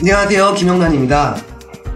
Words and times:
안녕하세요. 0.00 0.54
김영란입니다. 0.54 1.36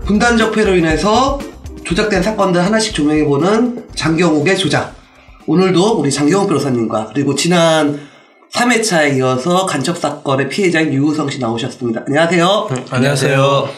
분단 0.05 0.37
적폐로 0.37 0.75
인해서 0.75 1.39
조작된 1.85 2.21
사건들 2.21 2.65
하나씩 2.65 2.95
조명해보는 2.95 3.91
장경욱의 3.95 4.59
조작. 4.59 4.97
오늘도 5.47 6.01
우리 6.01 6.11
장경욱 6.11 6.49
변호사님과 6.49 7.11
그리고 7.15 7.37
지난 7.37 8.01
3회차에 8.55 9.19
이어서 9.19 9.67
간첩 9.67 9.97
사건의 9.97 10.49
피해자인 10.49 10.93
유우성 10.93 11.31
씨 11.31 11.39
나오셨습니다. 11.39 12.03
안녕하세요. 12.09 12.69
안녕하세요. 12.91 13.69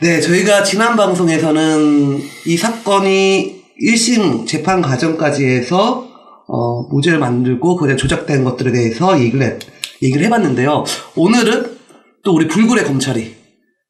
네, 0.00 0.20
저희가 0.22 0.62
지난 0.62 0.96
방송에서는 0.96 2.22
이 2.46 2.56
사건이 2.56 3.64
1심 3.82 4.46
재판 4.46 4.80
과정까지 4.80 5.44
해서 5.44 6.08
어, 6.46 6.84
모델을 6.84 7.18
만들고 7.18 7.76
그에 7.76 7.96
조작된 7.96 8.44
것들에 8.44 8.72
대해서 8.72 9.20
얘기를, 9.20 9.46
해, 9.46 9.58
얘기를 10.00 10.24
해봤는데요. 10.24 10.84
오늘은 11.16 11.76
또 12.24 12.32
우리 12.32 12.48
불굴의 12.48 12.84
검찰이 12.84 13.41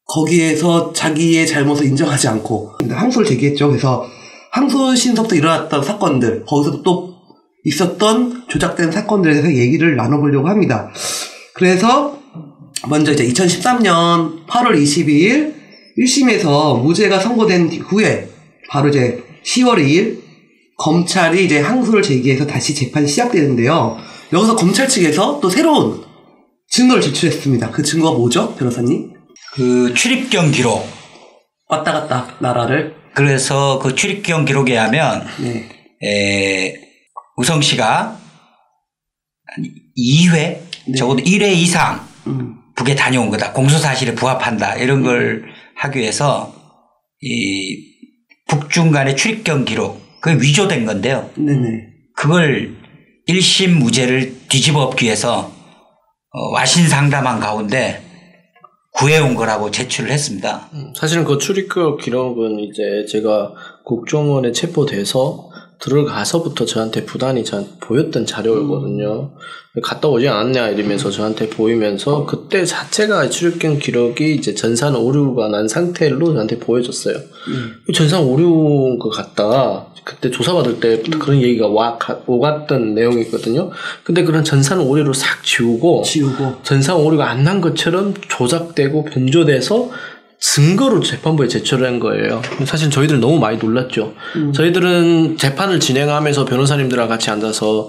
거기에서 0.06 0.92
자기의 0.92 1.46
잘못을 1.46 1.86
인정하지 1.86 2.28
않고 2.28 2.72
항소를 2.88 3.26
제기했죠. 3.28 3.68
그래서 3.68 4.06
항소 4.50 4.94
신속도 4.94 5.34
일어났던 5.34 5.82
사건들 5.82 6.44
거기서 6.44 6.82
또 6.82 7.14
있었던 7.64 8.44
조작된 8.48 8.90
사건들에 8.90 9.34
대해서 9.34 9.54
얘기를 9.54 9.96
나눠보려고 9.96 10.48
합니다. 10.48 10.90
그래서 11.54 12.18
먼저 12.88 13.12
이제 13.12 13.26
2013년 13.26 14.46
8월 14.46 14.74
22일 14.74 15.54
1심에서 15.98 16.82
무죄가 16.82 17.20
선고된 17.20 17.68
후에 17.68 18.28
바로 18.68 18.88
이제 18.88 19.22
10월 19.44 19.76
2일 19.76 20.20
검찰이 20.78 21.44
이제 21.44 21.60
항소를 21.60 22.02
제기해서 22.02 22.46
다시 22.46 22.74
재판이 22.74 23.06
시작되는데요. 23.06 23.96
여기서 24.32 24.56
검찰 24.56 24.88
측에서 24.88 25.38
또 25.40 25.48
새로운 25.48 26.02
증거를 26.68 27.02
제출했습니다. 27.02 27.70
그 27.70 27.82
증거가 27.82 28.16
뭐죠, 28.16 28.54
변호사님? 28.56 29.11
그 29.52 29.92
출입경 29.94 30.50
기록. 30.50 30.88
왔다 31.68 31.92
갔다 31.92 32.36
나라를. 32.40 32.94
그래서 33.14 33.78
그 33.78 33.94
출입경 33.94 34.46
기록에 34.46 34.76
하면 34.76 35.26
네. 35.40 35.68
에, 36.02 36.74
우성 37.36 37.60
씨가 37.60 38.18
한 39.46 39.64
2회 39.98 40.30
네. 40.86 40.94
적어도 40.96 41.22
1회 41.22 41.52
이상 41.54 42.06
음. 42.26 42.56
북에 42.76 42.94
다녀온 42.94 43.28
거다. 43.28 43.52
공소 43.52 43.78
사실에 43.78 44.14
부합한다. 44.14 44.76
이런 44.76 45.02
걸 45.02 45.44
하기 45.76 45.98
위해서 45.98 46.54
이 47.20 47.92
북중 48.48 48.90
간의 48.90 49.16
출입경 49.16 49.66
기록 49.66 50.00
그게 50.22 50.42
위조된 50.42 50.86
건데요. 50.86 51.30
네네. 51.36 51.88
그걸 52.16 52.74
1심 53.28 53.74
무죄를 53.74 54.48
뒤집어 54.48 54.80
엎기 54.84 55.04
위해서 55.04 55.52
어, 56.30 56.48
와신 56.52 56.88
상담한 56.88 57.38
가운데 57.38 58.11
구해온 58.92 59.34
거라고 59.34 59.70
제출을 59.70 60.10
했습니다. 60.10 60.68
사실은 60.94 61.24
그 61.24 61.38
출입국 61.38 62.00
기록은 62.00 62.60
이제 62.60 63.04
제가 63.08 63.52
국정원에 63.84 64.52
체포돼서 64.52 65.50
들어가서부터 65.82 66.64
저한테 66.64 67.04
부단히 67.04 67.44
저 67.44 67.64
보였던 67.80 68.24
자료거든요. 68.24 69.32
갔다 69.82 70.08
오지 70.08 70.28
않았냐 70.28 70.68
이러면서 70.68 71.10
저한테 71.10 71.48
보이면서 71.48 72.24
그때 72.26 72.64
자체가 72.64 73.28
출입경 73.30 73.78
기록이 73.78 74.34
이제 74.36 74.54
전산 74.54 74.94
오류가 74.94 75.48
난 75.48 75.66
상태로 75.66 76.34
저한테 76.34 76.58
보여줬어요. 76.58 77.16
전산 77.94 78.22
오류 78.22 78.98
그 79.00 79.08
같다. 79.10 79.86
그때 80.04 80.30
조사받을 80.30 80.80
때부터 80.80 81.18
그런 81.18 81.40
얘기가 81.40 81.68
와, 81.68 81.96
가- 81.96 82.20
오갔던 82.26 82.94
내용이거든요. 82.94 83.70
근데 84.02 84.24
그런 84.24 84.42
전산 84.44 84.80
오류를 84.80 85.14
싹 85.14 85.44
지우고 85.44 86.02
지우고. 86.04 86.56
전산 86.64 86.96
오류가 86.96 87.30
안 87.30 87.42
난 87.44 87.60
것처럼 87.60 88.14
조작되고 88.28 89.04
변조돼서 89.04 89.90
증거로 90.52 91.00
재판부에 91.00 91.46
제출한 91.46 92.00
거예요. 92.00 92.42
사실 92.64 92.90
저희들 92.90 93.20
너무 93.20 93.38
많이 93.38 93.58
놀랐죠. 93.58 94.12
저희들은 94.52 95.36
재판을 95.38 95.78
진행하면서 95.78 96.44
변호사님들과 96.46 97.06
같이 97.06 97.30
앉아서 97.30 97.88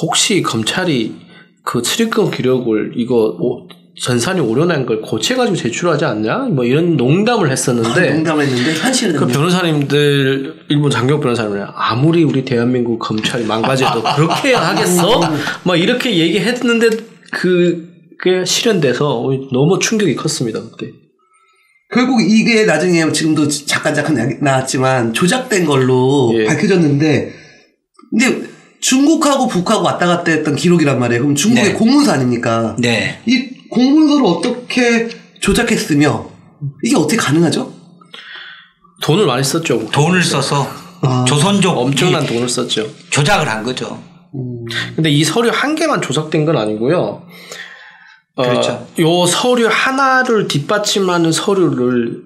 혹시 0.00 0.40
검찰이 0.40 1.14
그 1.62 1.82
출입금 1.82 2.30
기록을 2.30 2.92
이거 2.96 3.36
오- 3.38 3.68
전산이 4.00 4.40
오류난 4.40 4.86
걸 4.86 5.02
고쳐가지고 5.02 5.54
제출하지 5.54 6.06
않냐? 6.06 6.38
뭐 6.50 6.64
이런 6.64 6.96
농담을 6.96 7.50
했었는데 7.50 8.08
농담을 8.14 8.46
했는데 8.46 8.74
현실은 8.74 9.14
그 9.16 9.26
변호사님들 9.26 10.54
일본 10.70 10.90
장경 10.90 11.20
변호사님은 11.20 11.66
아무리 11.74 12.24
우리 12.24 12.42
대한민국 12.42 12.98
검찰이 13.00 13.44
망가져도 13.44 14.02
그렇게 14.16 14.54
하겠어? 14.54 15.20
막 15.64 15.76
이렇게 15.78 16.16
얘기했는데 16.16 16.88
그 17.30 17.92
게 18.22 18.44
실현돼서 18.44 19.24
너무 19.52 19.80
충격이 19.80 20.14
컸습니다 20.14 20.60
그때. 20.60 20.92
결국 21.92 22.22
이게 22.22 22.64
나중에 22.64 23.10
지금도 23.12 23.48
잠깐 23.48 23.94
잠깐 23.94 24.14
나- 24.14 24.28
나왔지만 24.52 25.12
조작된 25.12 25.66
걸로 25.66 26.32
예. 26.36 26.44
밝혀졌는데 26.46 27.32
근데 28.10 28.42
중국하고 28.80 29.46
북하고 29.46 29.84
왔다 29.84 30.06
갔다 30.06 30.32
했던 30.32 30.56
기록이란 30.56 30.98
말이에요. 30.98 31.22
그럼 31.22 31.34
중국의 31.34 31.72
네. 31.72 31.72
공문서 31.74 32.12
아닙니까? 32.12 32.74
네. 32.78 33.20
이 33.26 33.48
공문서를 33.70 34.24
어떻게 34.26 35.08
조작했으며 35.40 36.30
이게 36.82 36.96
어떻게 36.96 37.16
가능하죠? 37.16 37.72
돈을 39.02 39.26
많이 39.26 39.44
썼죠. 39.44 39.88
돈을 39.90 40.22
써서 40.22 40.66
아. 41.02 41.24
조선족 41.26 41.76
엄청난 41.76 42.24
돈을 42.26 42.48
썼죠. 42.48 42.88
조작을 43.10 43.48
한 43.48 43.62
거죠. 43.62 44.02
근데 44.94 45.10
이 45.10 45.22
서류 45.24 45.50
한 45.52 45.74
개만 45.74 46.00
조작된 46.00 46.44
건 46.44 46.56
아니고요. 46.56 47.22
어, 48.34 48.42
그렇죠. 48.44 48.86
요 48.98 49.26
서류 49.26 49.68
하나를 49.70 50.48
뒷받침하는 50.48 51.32
서류를 51.32 52.22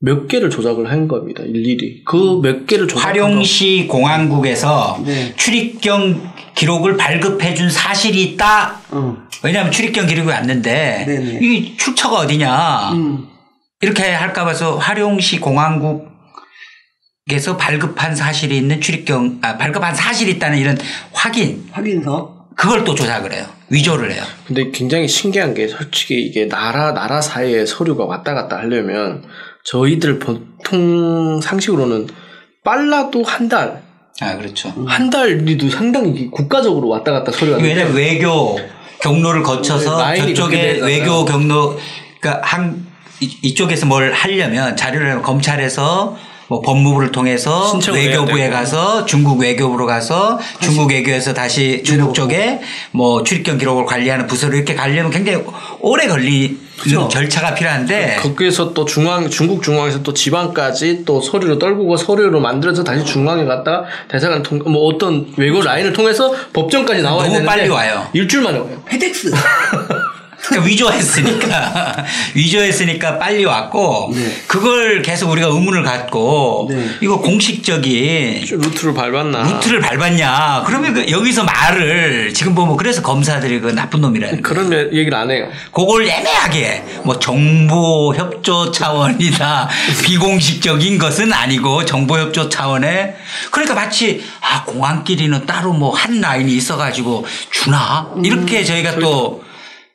몇 0.00 0.26
개를 0.28 0.48
조작을 0.50 0.90
한 0.90 1.08
겁니다. 1.08 1.42
일일이. 1.44 2.04
그 2.04 2.40
몇 2.40 2.66
개를 2.66 2.86
조작한 2.88 3.14
거. 3.14 3.20
화룡시 3.22 3.86
공안국에서 3.88 5.02
네. 5.04 5.34
출입경 5.36 6.32
기록을 6.54 6.96
발급해 6.96 7.54
준 7.54 7.70
사실이 7.70 8.22
있다. 8.22 8.80
어. 8.90 9.16
왜냐하면 9.44 9.70
출입경 9.72 10.06
기록이 10.06 10.28
왔는데 10.28 11.04
네네. 11.06 11.38
이 11.42 11.76
출처가 11.76 12.16
어디냐 12.16 12.92
음. 12.94 13.28
이렇게 13.80 14.02
할까 14.10 14.44
봐서 14.44 14.76
화룡시 14.76 15.38
공안국에서 15.38 16.08
발급한 17.58 18.14
사실이 18.16 18.56
있는 18.56 18.80
출입경 18.80 19.38
아 19.42 19.56
발급한 19.56 19.94
사실이 19.94 20.32
있다는 20.32 20.58
이런 20.58 20.76
확인 21.12 21.68
확인서. 21.70 22.37
그걸 22.58 22.82
또 22.84 22.94
조작을 22.94 23.32
해요. 23.32 23.46
위조를 23.68 24.10
해요. 24.12 24.22
근데 24.46 24.70
굉장히 24.72 25.06
신기한 25.06 25.54
게 25.54 25.68
솔직히 25.68 26.20
이게 26.20 26.48
나라 26.48 26.92
나라 26.92 27.20
사이에 27.20 27.64
서류가 27.64 28.04
왔다 28.04 28.34
갔다 28.34 28.56
하려면 28.58 29.22
저희들 29.64 30.18
보통 30.18 31.40
상식으로는 31.40 32.08
빨라도 32.64 33.22
한 33.22 33.48
달, 33.48 33.82
아 34.20 34.36
그렇죠. 34.36 34.74
한 34.86 35.08
달이도 35.08 35.70
상당히 35.70 36.28
국가적으로 36.30 36.88
왔다 36.88 37.12
갔다 37.12 37.30
서류가 37.30 37.58
왜냐면 37.62 37.94
외교 37.94 38.58
경로를 39.00 39.42
거쳐서 39.44 40.04
네, 40.10 40.16
저쪽에. 40.34 40.80
외교 40.82 41.24
경로 41.24 41.78
그러니까 42.20 42.44
한 42.44 42.84
이- 43.20 43.38
이쪽에서 43.42 43.86
뭘 43.86 44.12
하려면 44.12 44.76
자료를 44.76 45.22
검찰에서 45.22 46.16
뭐 46.48 46.62
법무부를 46.62 47.12
통해서 47.12 47.78
외교부에. 47.92 48.48
가서 48.48 49.04
중국 49.04 49.38
외교부로 49.40 49.86
가서 49.86 50.38
중국 50.60 50.90
외교에서 50.90 51.34
다시 51.34 51.82
중국 51.84 52.14
쪽에 52.14 52.60
뭐 52.92 53.22
출입경 53.22 53.58
기록을 53.58 53.84
관리하는 53.84 54.26
부서로 54.26 54.56
이렇게 54.56 54.74
가려면 54.74 55.10
굉장히 55.10 55.44
오래 55.80 56.06
걸리는 56.08 56.58
그죠. 56.80 57.08
절차가 57.08 57.54
필요한데 57.54 58.16
거기에서 58.20 58.72
또 58.72 58.84
중앙 58.84 59.28
중국 59.28 59.62
중앙에서 59.62 60.02
또 60.02 60.14
지방까지 60.14 61.04
또 61.04 61.20
서류를 61.20 61.58
떨구고 61.58 61.96
서류로 61.96 62.40
만들어서 62.40 62.82
다시 62.84 63.04
중앙에 63.04 63.44
갔다가 63.44 63.84
대사관 64.08 64.42
통 64.42 64.58
뭐 64.64 64.86
어떤 64.86 65.26
외교 65.36 65.60
라인을 65.60 65.92
통해서 65.92 66.32
법정까지 66.52 67.02
나와야 67.02 67.22
너무 67.24 67.32
되는데 67.34 67.46
빨리 67.46 67.68
와요. 67.68 68.06
일주일 68.12 68.42
만에 68.44 68.58
와요. 68.58 68.82
페덱스. 68.86 69.30
그러니까 70.40 70.66
위조했으니까 70.68 72.04
위조했으니까 72.34 73.18
빨리 73.18 73.44
왔고 73.44 74.12
네. 74.14 74.36
그걸 74.46 75.02
계속 75.02 75.30
우리가 75.30 75.48
의문을 75.48 75.82
갖고 75.82 76.68
네. 76.70 76.88
이거 77.00 77.18
공식적인 77.20 78.46
루트를 78.48 78.94
밟았나? 78.94 79.42
루트를 79.42 79.80
밟았냐 79.80 80.62
그러면 80.66 80.94
그 80.94 81.10
여기서 81.10 81.44
말을 81.44 82.32
지금 82.34 82.54
보면 82.54 82.76
그래서 82.76 83.02
검사들이 83.02 83.60
그 83.60 83.68
나쁜 83.72 84.00
놈이라는 84.00 84.42
거 84.42 84.48
그런 84.48 84.72
예- 84.72 84.88
얘기를 84.96 85.14
안 85.14 85.30
해요. 85.30 85.48
그걸 85.72 86.04
애매하게 86.08 86.84
뭐 87.02 87.18
정보 87.18 88.14
협조 88.14 88.70
차원이다 88.70 89.68
비공식적인 90.04 90.98
것은 90.98 91.32
아니고 91.32 91.84
정보 91.84 92.18
협조 92.18 92.48
차원에 92.48 93.16
그러니까 93.50 93.74
마치 93.74 94.24
아 94.40 94.64
공항끼리는 94.64 95.44
따로 95.46 95.72
뭐 95.72 95.88
한 95.98 96.20
라인이 96.20 96.52
있어가지고 96.54 97.26
주나 97.50 98.08
이렇게 98.22 98.62
저희가 98.62 98.96
또 99.00 99.42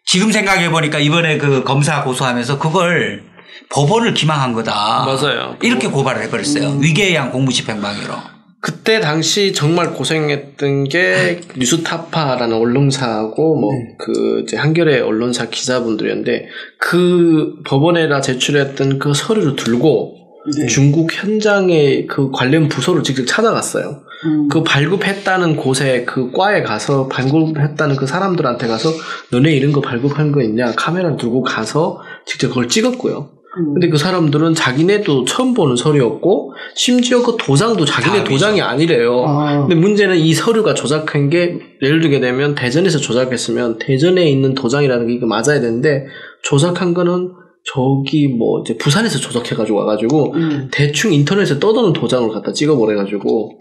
지금 0.06 0.32
생각해 0.32 0.70
보니까 0.70 1.00
이번에 1.00 1.38
그 1.38 1.64
검사 1.64 2.04
고소하면서 2.04 2.60
그걸 2.60 3.24
법원을 3.70 4.14
기망한 4.14 4.54
거다. 4.54 5.06
맞아요. 5.06 5.58
이렇게 5.62 5.88
고발을 5.88 6.24
해버렸어요. 6.24 6.78
위계양 6.80 7.32
공무집행방해로. 7.32 8.14
그때 8.60 9.02
당시 9.02 9.52
정말 9.52 9.92
고생했던 9.94 10.86
게 10.86 11.42
뉴스타파라는 11.58 12.56
언론사하고 12.56 13.56
뭐그 13.60 14.44
이제 14.44 14.56
한겨레 14.56 15.02
언론사 15.02 15.50
기자분들이었는데 15.50 16.48
그 16.80 17.56
법원에다 17.66 18.22
제출했던 18.22 19.00
그 19.00 19.14
서류를 19.14 19.58
들고 19.58 20.16
네. 20.58 20.68
중국 20.68 21.12
현장에 21.14 22.06
그 22.06 22.32
관련 22.32 22.70
부서를 22.70 23.04
직접 23.04 23.26
찾아갔어요. 23.26 24.04
음. 24.26 24.48
그 24.50 24.64
발급했다는 24.64 25.56
곳에 25.56 26.06
그 26.06 26.32
과에 26.32 26.64
가서 26.64 27.08
발급했다는 27.08 27.96
그 27.96 28.06
사람들한테 28.08 28.68
가서 28.68 28.90
너네 29.32 29.52
이런 29.52 29.72
거 29.72 29.82
발급한 29.82 30.32
거 30.32 30.42
있냐 30.42 30.72
카메라 30.76 31.16
들고 31.16 31.42
가서 31.42 32.02
직접 32.26 32.50
그걸 32.50 32.68
찍었고요. 32.68 33.30
음. 33.58 33.74
근데 33.74 33.90
그 33.90 33.98
사람들은 33.98 34.56
자기네도 34.56 35.26
처음 35.26 35.54
보는 35.54 35.76
서류였고 35.76 36.54
심지어 36.76 37.22
그 37.22 37.38
도장도 37.38 37.86
자기네 37.86 38.20
다 38.20 38.24
도장이 38.24 38.62
아니래요. 38.62 39.26
아. 39.28 39.60
근데 39.62 39.76
문제는 39.76 40.18
이 40.18 40.34
서류가 40.34 40.74
조작한 40.74 41.30
게 41.30 41.60
예를 41.82 42.02
들게 42.02 42.20
되면 42.20 42.56
대전에서 42.56 42.98
조작했으면 43.00 43.78
대전에 43.80 44.28
있는 44.30 44.54
도장이라는 44.56 45.08
게 45.08 45.14
이거 45.14 45.28
맞아야 45.28 45.60
되는데 45.60 46.08
조작한 46.42 46.94
거는 46.94 47.43
저기 47.66 48.28
뭐 48.28 48.62
이제 48.62 48.76
부산에서 48.78 49.20
조작해가지고 49.20 49.78
와가지고 49.78 50.34
음. 50.34 50.70
대충 50.72 51.14
인터넷에 51.14 51.60
떠도는 51.60 51.94
도장을 51.94 52.30
갖다 52.30 52.52
찍어버려가지고 52.52 53.60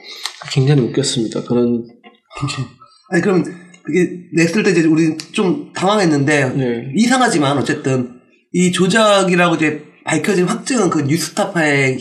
굉장히 0.51 0.83
웃겼습니다. 0.83 1.43
그런 1.45 1.87
아니 3.11 3.23
그럼 3.23 3.45
그게 3.85 4.09
냈을 4.35 4.63
때 4.63 4.71
이제 4.71 4.85
우리 4.87 5.17
좀 5.33 5.73
당황했는데 5.73 6.49
네. 6.51 6.93
이상하지만 6.97 7.59
어쨌든 7.59 8.21
이 8.53 8.73
조작이라고 8.73 9.57
이제 9.57 9.85
밝혀진 10.05 10.45
확증은 10.45 10.91
그 10.91 11.03
뉴스타파의 11.03 11.99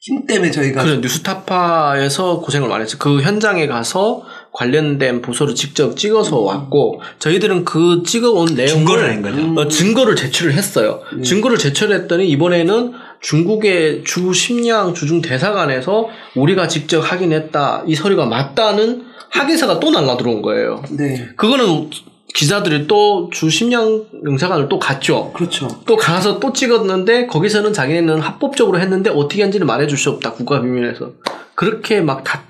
힘 0.00 0.26
때문에 0.26 0.50
저희가 0.50 0.82
그래 0.82 0.98
뉴스타파에서 0.98 2.40
고생을 2.40 2.68
많이 2.68 2.82
했어요. 2.82 2.98
그 2.98 3.22
현장에 3.22 3.66
가서 3.66 4.24
관련된 4.52 5.22
부서를 5.22 5.54
직접 5.54 5.96
찍어서 5.96 6.40
왔고 6.40 7.00
저희들은 7.18 7.64
그 7.64 8.02
찍어온 8.06 8.54
내용을 8.54 8.68
증거를 8.68 9.08
낸 9.08 9.22
거죠. 9.22 9.36
음. 9.38 9.58
어, 9.58 9.68
증거를 9.68 10.14
제출을 10.14 10.52
했어요. 10.52 11.00
증거를 11.24 11.56
제출했더니 11.58 12.28
이번에는 12.28 12.92
중국의 13.20 14.04
주 14.04 14.32
심양 14.34 14.94
주중 14.94 15.22
대사관에서 15.22 16.08
우리가 16.36 16.68
직접 16.68 17.00
확인했다 17.00 17.84
이 17.86 17.94
서류가 17.94 18.26
맞다는 18.26 19.06
확인서가 19.30 19.80
또 19.80 19.90
날라 19.90 20.16
들어온 20.18 20.42
거예요. 20.42 20.82
네 20.90 21.28
그거는 21.36 21.88
기자들이 22.34 22.86
또 22.86 23.30
주 23.32 23.48
심양 23.48 24.04
영사관을 24.24 24.68
또 24.68 24.78
갔죠. 24.78 25.32
그렇죠. 25.32 25.68
또 25.86 25.96
가서 25.96 26.40
또 26.40 26.52
찍었는데 26.52 27.26
거기서는 27.26 27.72
자기네는 27.72 28.20
합법적으로 28.20 28.78
했는데 28.80 29.10
어떻게 29.10 29.42
한지는 29.42 29.66
말해줄 29.66 29.96
수 29.96 30.10
없다 30.10 30.32
국가 30.32 30.60
비밀에서 30.60 31.12
그렇게 31.54 32.00
막 32.02 32.24
다 32.24 32.42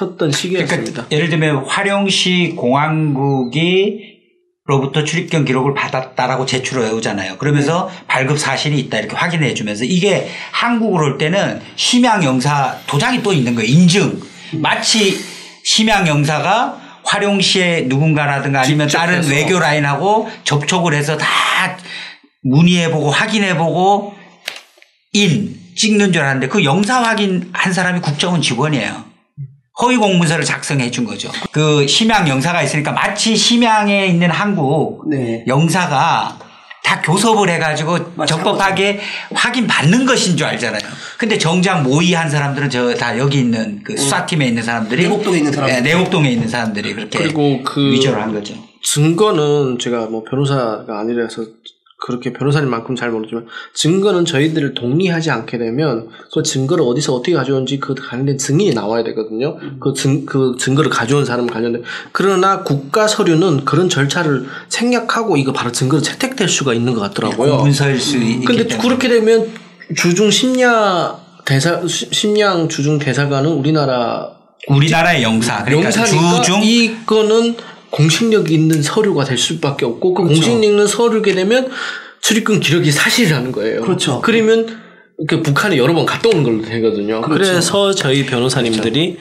퉜던 0.00 0.32
시기였습니다. 0.32 0.92
그러니까 0.92 1.06
예를 1.10 1.28
들면 1.28 1.64
화룡시 1.66 2.54
공항국이 2.56 4.10
로부터 4.64 5.04
출입경 5.04 5.44
기록을 5.44 5.74
받았다라고 5.74 6.46
제출을 6.46 6.86
해오잖아요. 6.86 7.38
그러면서 7.38 7.90
발급 8.06 8.38
사실이 8.38 8.78
있다 8.78 8.98
이렇게 8.98 9.16
확인해 9.16 9.52
주면서 9.54 9.84
이게 9.84 10.28
한국으로 10.52 11.06
올 11.06 11.18
때는 11.18 11.60
심양 11.76 12.22
영사 12.24 12.78
도장이 12.86 13.22
또 13.22 13.32
있는 13.32 13.54
거예요. 13.54 13.68
인증. 13.68 14.20
마치 14.52 15.18
심양 15.64 16.06
영사가 16.06 17.00
화룡시에 17.04 17.86
누군가라든가 17.88 18.60
아니면 18.60 18.86
다른. 18.88 19.28
외교 19.28 19.58
라인하고 19.58 20.30
접촉을 20.44 20.94
해서 20.94 21.16
다 21.16 21.26
문의해보고 22.42 23.10
확인해보고 23.10 24.14
인 25.12 25.58
찍는 25.74 26.12
줄 26.12 26.22
알았는데 26.22 26.48
그 26.48 26.62
영사 26.62 27.02
확인 27.02 27.50
한 27.52 27.72
사람이 27.72 28.00
국정원 28.00 28.40
직원이에요. 28.40 29.09
허위 29.80 29.96
공문서를 29.96 30.44
작성해 30.44 30.90
준 30.90 31.04
거죠. 31.04 31.30
그 31.52 31.86
심양 31.86 32.28
영사가 32.28 32.62
있으니까 32.62 32.92
마치 32.92 33.36
심양에 33.36 34.06
있는 34.06 34.30
한국 34.30 35.08
네. 35.08 35.44
영사가 35.46 36.38
다 36.82 37.00
교섭을 37.02 37.48
해가지고 37.50 37.98
맞아, 38.16 38.34
적법하게 38.34 39.00
확인 39.32 39.66
받는 39.66 40.06
것인 40.06 40.36
줄 40.36 40.46
알잖아요. 40.46 40.80
근데 41.18 41.38
정작 41.38 41.82
모의한 41.82 42.28
사람들은 42.28 42.68
저 42.70 42.94
다 42.94 43.16
여기 43.18 43.38
있는 43.38 43.80
그 43.84 43.96
수사팀에 43.96 44.46
있는 44.46 44.62
사람들이 44.62 45.02
내곡동에 45.04 45.38
있는 45.38 45.52
사람들. 45.52 45.82
네, 45.82 45.92
내곡동에 45.94 46.30
있는 46.30 46.48
사람들이 46.48 46.94
그렇게 46.94 47.18
그리고 47.18 47.62
그 47.64 47.92
위조를 47.92 48.20
한 48.20 48.32
거죠. 48.32 48.54
증거는 48.82 49.78
제가 49.78 50.06
뭐 50.06 50.24
변호사가 50.24 50.98
아니라서 51.00 51.42
그렇게 52.00 52.32
변호사님만큼 52.32 52.96
잘 52.96 53.10
모르지만 53.10 53.46
증거는 53.74 54.24
저희들을 54.24 54.74
동의하지 54.74 55.30
않게 55.30 55.58
되면 55.58 56.08
그 56.32 56.42
증거를 56.42 56.82
어디서 56.86 57.14
어떻게 57.14 57.34
가져온지 57.34 57.78
그 57.78 57.94
관련된 57.94 58.38
증인이 58.38 58.74
나와야 58.74 59.04
되거든요. 59.04 59.58
그, 59.78 59.92
증, 59.92 60.24
그 60.24 60.56
증거를 60.58 60.90
가져온 60.90 61.24
사람 61.24 61.46
관련된 61.46 61.82
그러나 62.12 62.62
국가 62.62 63.06
서류는 63.06 63.64
그런 63.64 63.88
절차를 63.88 64.46
생략하고 64.68 65.36
이거 65.36 65.52
바로 65.52 65.70
증거로 65.70 66.00
채택될 66.02 66.48
수가 66.48 66.72
있는 66.74 66.94
것 66.94 67.00
같더라고요. 67.00 67.58
공문서일 67.58 68.00
수 68.00 68.16
있기 68.16 68.44
근데 68.46 68.66
때문에. 68.66 68.88
그렇게 68.88 69.08
되면 69.08 69.50
주중 69.94 70.30
심야 70.30 71.16
대사 71.44 71.86
시- 71.86 72.08
심양 72.12 72.68
주중 72.68 72.98
대사관은 72.98 73.50
우리나라 73.52 74.30
우리나라의 74.68 75.22
영사 75.22 75.64
그러니까 75.64 75.88
영사니까 75.88 76.42
주중 76.42 76.62
이거는 76.62 77.56
공식력 77.90 78.50
있는 78.50 78.82
서류가 78.82 79.24
될 79.24 79.38
수밖에 79.38 79.84
없고 79.84 80.14
그 80.14 80.22
그렇죠. 80.22 80.40
공식력 80.40 80.64
있는 80.64 80.86
서류게 80.86 81.34
되면 81.34 81.70
출입금 82.20 82.60
기록이 82.60 82.90
사실이라는 82.90 83.52
거예요. 83.52 83.82
그렇죠. 83.82 84.20
그러면 84.20 84.80
그 85.26 85.42
북한에 85.42 85.76
여러 85.76 85.92
번 85.92 86.06
갔다 86.06 86.28
오는 86.28 86.42
걸로 86.42 86.62
되거든요. 86.62 87.20
그렇죠. 87.20 87.50
그래서 87.52 87.94
저희 87.94 88.24
변호사님들이 88.26 89.18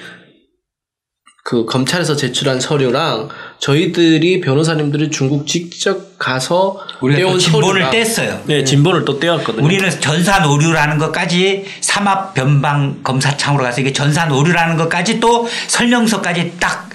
그 1.44 1.66
검찰에서 1.66 2.16
제출한 2.16 2.60
서류랑 2.60 3.30
저희들이 3.57 4.39
변호사님들이 4.42 5.10
중국 5.10 5.48
직접 5.48 6.19
가서 6.19 6.77
떼온 7.01 7.39
진본을 7.39 7.86
뗐어요. 7.86 8.42
네, 8.45 8.63
진본을 8.63 9.04
또 9.04 9.19
떼었거든요. 9.19 9.65
우리는 9.65 9.89
전산 10.00 10.45
오류라는 10.45 11.00
것까지 11.00 11.65
삼합 11.81 12.36
변방 12.36 13.01
검사창으로 13.04 13.63
가서 13.63 13.81
이게 13.81 13.92
전산 13.92 14.31
오류라는 14.31 14.77
것까지 14.77 15.19
또 15.19 15.48
설명서까지 15.68 16.54
딱 16.60 16.89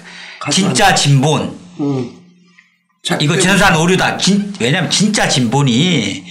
진짜 0.51 0.95
진본 0.95 1.41
음. 1.41 1.64
자, 3.03 3.17
이거 3.21 3.35
그- 3.35 3.41
전산 3.41 3.75
오류다. 3.75 4.17
진, 4.17 4.53
왜냐면 4.59 4.89
진짜 4.89 5.27
진본이 5.29 6.23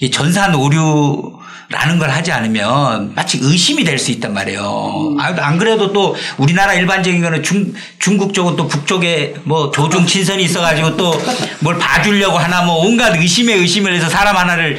이 0.00 0.10
전산 0.10 0.54
오류라는 0.54 1.98
걸 1.98 2.10
하지 2.10 2.32
않으면 2.32 3.12
마치 3.14 3.38
의심이 3.42 3.84
될 3.84 3.98
수 3.98 4.10
있단 4.12 4.32
말이에요. 4.32 5.16
아, 5.18 5.34
안 5.38 5.58
그래도 5.58 5.92
또 5.92 6.16
우리나라 6.38 6.74
일반적인 6.74 7.20
거는 7.22 7.42
중, 7.42 7.72
중국 7.98 8.32
쪽은 8.34 8.56
또 8.56 8.66
북쪽에 8.68 9.34
뭐 9.44 9.70
조중 9.70 10.06
친선이 10.06 10.42
있어가지고 10.44 10.96
또 10.96 11.14
뭘 11.60 11.78
봐주려고 11.78 12.36
하나 12.38 12.62
뭐 12.62 12.84
온갖 12.86 13.16
의심에 13.16 13.54
의심을 13.54 13.94
해서 13.94 14.08
사람 14.08 14.36
하나를 14.36 14.78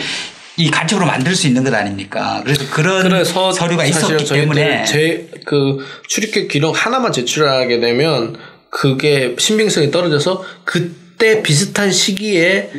이 0.58 0.70
간첩으로 0.72 1.06
만들 1.06 1.36
수 1.36 1.48
있는 1.48 1.64
것 1.64 1.74
아닙니까? 1.74 2.42
그래서 2.44 2.64
그런 2.72 3.04
그래서 3.04 3.52
서류가 3.52 3.86
있었기 3.86 4.26
때문에 4.42 4.86
제 4.86 5.30
그 5.46 5.86
출입국 6.08 6.48
기록 6.48 6.86
하나만 6.86 7.12
제출하게 7.12 7.80
되면 7.80 8.36
그게 8.78 9.36
신빙성이 9.40 9.90
떨어져서 9.90 10.44
그때 10.66 11.42
비슷한 11.42 11.94
시기에 11.94 12.72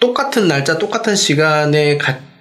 똑같은 0.00 0.48
날짜 0.48 0.78
똑같은 0.78 1.14
시간에 1.14 1.98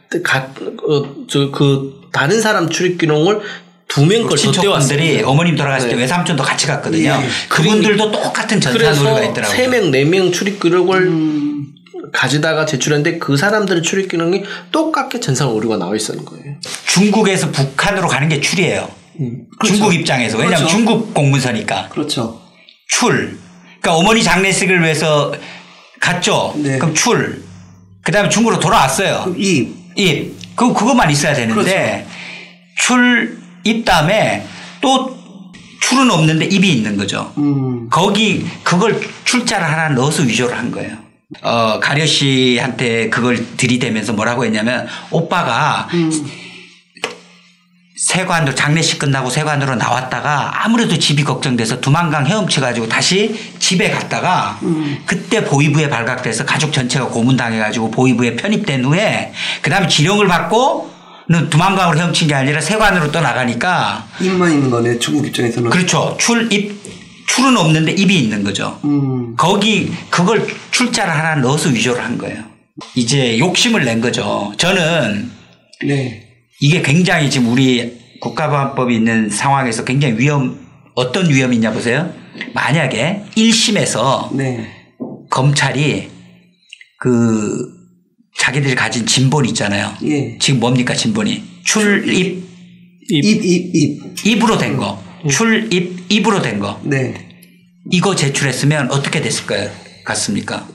갓갓저그 0.10 2.02
다른 2.14 2.40
사람 2.42 2.70
출입 2.70 2.98
기록을 2.98 3.42
두명걸더 3.90 4.36
친척분들이 4.38 5.08
떼왔어요. 5.08 5.28
어머님 5.28 5.56
돌아가실 5.58 5.90
때 5.90 5.96
네. 5.96 6.02
외삼촌도 6.04 6.44
같이 6.44 6.66
갔거든요. 6.66 7.10
예. 7.10 7.20
그분들도 7.50 8.12
똑같은 8.12 8.62
전산 8.62 8.96
오류가 8.96 9.14
그래서 9.16 9.32
있더라고요. 9.32 9.58
세 9.58 9.68
명 9.68 9.92
네 9.92 10.06
명 10.06 10.32
출입 10.32 10.62
기록을 10.62 11.12
가지다가 12.14 12.66
제출했는데 12.66 13.18
그 13.20 13.36
사람들의 13.36 13.84
출입 13.84 14.10
기록이 14.10 14.44
똑같게 14.72 15.20
전산 15.20 15.50
오류가 15.50 15.76
나와 15.78 15.94
있었는 15.96 16.24
거예요. 16.24 16.56
중국에서 16.88 17.52
북한으로 17.52 18.08
가는 18.08 18.30
게 18.30 18.40
출이에요. 18.40 18.90
중국 19.66 19.94
입장에서. 19.94 20.38
왜냐하면 20.38 20.60
그렇죠. 20.60 20.76
중국 20.76 21.14
공문서니까. 21.14 21.90
그렇죠. 21.90 22.43
출. 22.88 23.38
그러니까 23.82 23.96
어머니 23.96 24.24
장례식을 24.24 24.82
위해서 24.82 25.34
갔죠. 26.00 26.54
네. 26.58 26.78
그럼 26.78 26.94
출. 26.94 27.44
그 28.02 28.12
다음에 28.12 28.30
중국으로 28.30 28.60
돌아왔어요. 28.60 29.36
이 29.38 29.70
입. 29.96 30.34
그, 30.56 30.74
그것만 30.74 31.10
있어야 31.10 31.34
되는데, 31.34 32.06
출, 32.78 33.38
입 33.64 33.86
다음에 33.86 34.46
또 34.82 35.18
출은 35.82 36.10
없는데 36.12 36.46
입이 36.46 36.70
있는 36.70 36.98
거죠. 36.98 37.34
음. 37.38 37.90
거기 37.90 38.46
그걸 38.64 39.02
출자를 39.26 39.66
하나 39.66 39.90
넣어서 39.90 40.24
위조를 40.24 40.58
한 40.58 40.72
거예요. 40.72 40.98
어, 41.42 41.80
가려 41.82 42.06
씨한테 42.06 43.10
그걸 43.10 43.44
들이대면서 43.58 44.14
뭐라고 44.14 44.46
했냐면 44.46 44.88
오빠가 45.12 45.88
세관으로 48.04 48.54
장례식 48.54 49.00
끝나고 49.00 49.30
세관으로 49.30 49.76
나왔다가 49.76 50.66
아무래도 50.66 51.00
집이 51.00 51.24
걱정돼서 51.24 51.80
두만강 51.80 52.28
헤엄쳐 52.28 52.60
가지고 52.60 52.90
다시 52.90 53.34
집에 53.60 53.90
갔다가 53.92 54.60
그때 55.06 55.46
보위부에 55.46 55.90
발각돼서 55.90 56.46
가족 56.46 56.74
전체가 56.74 57.08
고문당해 57.08 57.60
가지고 57.60 57.90
보위부에 57.92 58.36
편입된 58.36 58.84
후에 58.84 59.32
그다음에 59.62 59.88
지령을 59.88 60.28
받고 60.28 60.92
두만강으로 61.50 61.98
헤엄친 61.98 62.28
게 62.28 62.36
아니라 62.36 62.60
세관으로 62.60 63.10
떠나가니까 63.10 64.06
입만 64.20 64.52
있는 64.52 64.70
거네 64.70 65.00
중국 65.00 65.26
입장에서는. 65.28 65.70
그렇죠. 65.70 66.18
출입 66.20 66.84
출은 67.28 67.56
없는데 67.56 67.94
입이 67.94 68.20
있는 68.20 68.44
거죠. 68.44 68.82
음. 68.84 69.34
거기 69.38 69.94
그걸 70.10 70.46
출자를 70.72 71.12
하나 71.14 71.36
넣어서 71.36 71.70
위조를 71.70 72.04
한 72.04 72.18
거예요. 72.18 72.44
이제 72.96 73.40
욕심을 73.40 73.86
낸 73.86 74.02
거죠. 74.02 74.52
저는 74.58 75.32
네. 75.86 76.33
이게 76.60 76.82
굉장히 76.82 77.30
지금 77.30 77.50
우리 77.50 78.00
국가보안법이 78.22 78.96
있는 78.96 79.30
상황에서 79.30 79.84
굉장히 79.84 80.18
위험 80.18 80.60
어떤 80.96 81.30
위험이 81.30 81.56
있냐 81.58 81.72
보세요. 81.72 82.14
만약에 82.54 83.24
1심에서 83.36 84.34
네. 84.36 84.68
검찰이 85.30 86.10
그 87.00 87.68
자기들이 88.38 88.76
가진 88.76 89.06
진본 89.06 89.46
있잖아요. 89.48 89.94
예. 90.06 90.38
지금 90.40 90.60
뭡니까 90.60 90.94
진본이 90.94 91.44
출입 91.64 92.44
입, 93.10 93.26
입, 93.26 93.76
입. 93.76 94.26
입으로 94.26 94.58
된 94.58 94.78
거. 94.78 95.04
출입 95.30 96.06
입으로 96.10 96.42
된 96.42 96.60
거. 96.60 96.80
네. 96.84 97.14
이거 97.92 98.16
제출했으면 98.16 98.92
어떻게 98.92 99.22
됐을 99.22 99.46
거예요? 99.46 99.70
같습니까? 100.06 100.68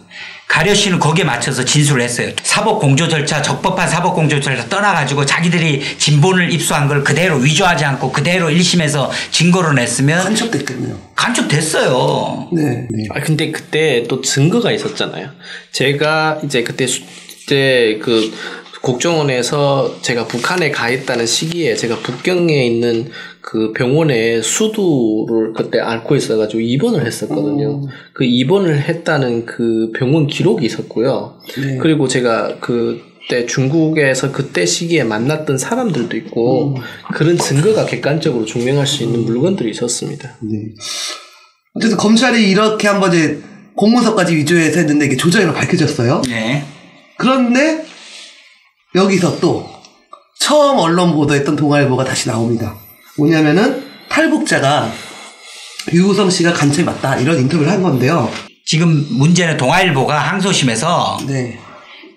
가려 0.49 0.75
씨는 0.75 0.99
거기에 0.99 1.25
맞춰서 1.25 1.63
진술을 1.63 2.03
했어요. 2.03 2.33
사법 2.43 2.81
공조 2.81 3.07
절차, 3.07 3.43
적법한 3.43 3.87
사법 3.87 4.15
공조 4.15 4.41
절차 4.41 4.67
떠나가지고 4.67 5.27
자기들이 5.27 5.99
진본을 5.99 6.51
입수한 6.53 6.89
걸 6.89 7.05
그대로 7.05 7.37
위조하지 7.37 7.85
않고 7.85 8.11
그대로 8.11 8.49
1심에서 8.49 9.11
증거로 9.31 9.75
냈으면 9.75 10.25
간첩됐겠네요. 10.25 10.99
간첩됐어요. 11.15 12.49
네. 12.53 12.63
네. 12.91 13.05
아 13.11 13.21
근데 13.21 13.53
그때 13.53 14.05
또 14.09 14.23
증거가 14.23 14.73
있었잖아요. 14.73 15.31
제가 15.73 16.41
이제 16.43 16.63
그때 16.63 16.87
수, 16.87 17.03
그때 17.41 17.99
그 17.99 18.33
국정원에서 18.81 19.99
제가 20.01 20.27
북한에 20.27 20.71
가 20.71 20.89
있다는 20.89 21.27
시기에 21.27 21.75
제가 21.75 21.99
북경에 21.99 22.65
있는 22.65 23.11
그 23.51 23.73
병원에 23.73 24.43
수두를 24.43 25.55
그때 25.57 25.81
앓고 25.81 26.17
있어가지고 26.17 26.61
입원을 26.61 27.07
했었거든요. 27.07 27.81
그 28.13 28.25
입원을 28.25 28.79
했다는 28.79 29.47
그 29.47 29.91
병원 29.97 30.27
기록이 30.27 30.67
있었고요. 30.67 31.39
네. 31.57 31.79
그리고 31.79 32.09
제가 32.09 32.59
그때 32.61 33.47
중국에서 33.47 34.33
그때 34.33 34.67
시기에 34.67 35.03
만났던 35.05 35.57
사람들도 35.57 36.15
있고 36.19 36.77
그런 37.15 37.39
증거가 37.39 37.87
객관적으로 37.87 38.45
증명할 38.45 38.87
수 38.87 39.03
있는 39.03 39.25
물건들이 39.25 39.71
있었습니다. 39.71 40.37
네. 40.43 40.75
어쨌든 41.73 41.97
검찰이 41.97 42.51
이렇게 42.51 42.87
한번 42.87 43.15
이제 43.15 43.41
공문서까지 43.77 44.37
위조해서 44.37 44.81
했는데 44.81 45.07
이게 45.07 45.17
조작이라 45.17 45.55
밝혀졌어요. 45.55 46.21
네. 46.29 46.65
그런데 47.17 47.83
여기서 48.95 49.41
또 49.41 49.65
처음 50.39 50.77
언론 50.77 51.15
보도했던 51.15 51.57
동아일보가 51.57 52.05
다시 52.05 52.29
나옵니다. 52.29 52.77
뭐냐면은 53.19 53.85
탈북자가 54.09 54.91
유우성 55.93 56.31
씨가 56.31 56.53
간첩이 56.53 56.85
맞다 56.85 57.17
이런 57.17 57.39
인터뷰를 57.39 57.71
한 57.71 57.83
건데요. 57.83 58.31
지금 58.65 59.07
문제는 59.11 59.57
동아일보가 59.57 60.19
항소심에서 60.19 61.19
네. 61.27 61.59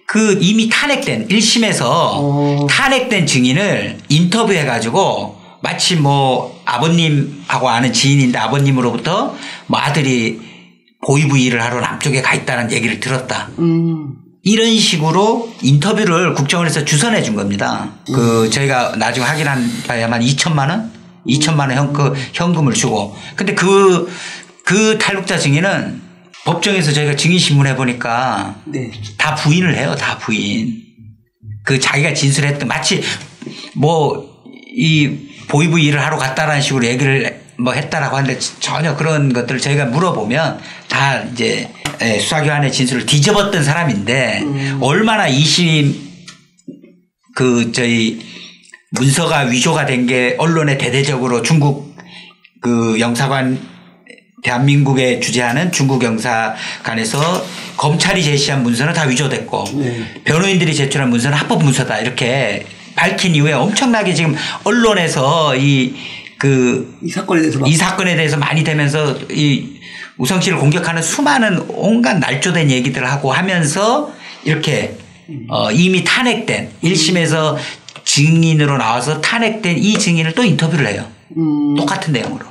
그 0.08 0.38
이미 0.42 0.70
탄핵된 0.70 1.30
1심에서 1.30 1.84
어. 1.84 2.68
탄핵된 2.70 3.26
증인을 3.26 3.98
인터뷰해가지고 4.10 5.40
마치 5.62 5.96
뭐 5.96 6.62
아버님하고 6.66 7.70
아는 7.70 7.94
지인인데 7.94 8.38
아버님으로부터 8.38 9.36
뭐 9.68 9.80
아들이 9.80 10.42
보이부 11.06 11.38
일을 11.38 11.64
하러 11.64 11.80
남쪽에 11.80 12.22
가 12.22 12.34
있다는 12.36 12.72
얘기를 12.72 13.00
들었다. 13.00 13.50
음. 13.60 14.21
이런 14.44 14.76
식으로 14.76 15.54
인터뷰를 15.62 16.34
국정원에서 16.34 16.84
주선해 16.86 17.22
준 17.22 17.36
겁니다. 17.36 17.92
그 18.08 18.50
저희가 18.50 18.96
나중에 18.96 19.26
확인한 19.26 19.70
바야만 19.88 20.22
2천만 20.22 20.70
원, 20.70 20.92
2천만 21.28 21.60
원 21.70 21.74
현, 21.74 21.94
그 21.94 22.14
현금을 22.34 22.74
주고. 22.74 23.16
근데 23.36 23.54
그, 23.54 24.12
그 24.66 24.98
탈북자 24.98 25.38
증인은 25.38 26.02
법정에서 26.46 26.92
저희가 26.92 27.16
증인 27.16 27.38
신문해 27.38 27.76
보니까 27.76 28.56
네. 28.66 28.92
다 29.18 29.36
부인을 29.36 29.76
해요. 29.76 29.96
다 29.98 30.18
부인. 30.18 30.82
그 31.64 31.80
자기가 31.80 32.14
진술했던 32.14 32.68
마치 32.68 33.04
뭐 33.76 34.32
이 34.74 35.30
보이부 35.48 35.80
일을 35.80 36.02
하러 36.02 36.18
갔다라는 36.18 36.62
식으로 36.62 36.86
얘기를 36.86 37.41
뭐 37.58 37.74
했다라고 37.74 38.18
하는데 38.18 38.40
전혀 38.60 38.96
그런 38.96 39.34
것들을 39.34 39.60
저희가 39.60 39.86
물어보면 39.86 40.60
다 40.88 41.22
이제 41.24 41.70
예, 42.02 42.20
수사기관의 42.20 42.72
진술을 42.72 43.06
뒤집었던 43.06 43.64
사람인데 43.64 44.44
얼마나 44.82 45.28
이심 45.28 45.96
그 47.36 47.72
저희 47.72 48.20
문서가 48.92 49.42
위조가 49.42 49.86
된 49.86 50.06
게 50.08 50.36
언론에 50.40 50.78
대대적으로 50.78 51.42
중국 51.44 51.96
그 52.62 53.00
영사관 53.00 53.60
대한민국에 54.44 55.20
주재하는 55.20 55.72
중국 55.72 56.04
영사관에서 56.04 57.46
검찰이 57.78 58.24
제시한 58.24 58.64
문서는 58.64 58.94
다 58.94 59.04
위조됐고 59.04 59.66
네. 59.76 60.22
변호인들이 60.24 60.74
제출한 60.74 61.10
문서는 61.12 61.38
합법 61.38 61.64
문서다 61.64 62.00
이렇게 62.00 62.66
밝힌 62.96 63.36
이후에 63.36 63.54
엄청나게 63.54 64.14
지금 64.16 64.36
언론에서 64.64 65.56
이 65.56 65.94
그 66.42 66.98
이 67.04 67.10
사건에 67.10 67.42
대해서 67.42 67.60
막이 67.60 67.76
사건에 67.76 68.16
대해서 68.16 68.38
많이 68.38 68.64
되면서 68.64 69.16
이 69.30 69.80
우성 70.18 70.42
씨를 70.42 70.58
공격하는 70.58 71.02
수많은 71.04 71.66
온갖 71.70 72.18
날조된 72.18 72.72
얘기들을 72.72 73.08
하고 73.10 73.32
하면서 73.32 74.12
이렇게 74.44 74.96
어 75.50 75.72
이미 75.72 76.04
탄핵된 76.04 76.70
1심에서 76.84 77.58
증인으로 78.04 78.78
나와서 78.78 79.22
탄핵된 79.22 79.78
이 79.78 79.94
증인을 80.00 80.34
또 80.34 80.44
인터뷰를 80.44 80.88
해요. 80.88 81.06
음. 81.38 81.76
똑같은 81.76 82.12
내용으로. 82.14 82.46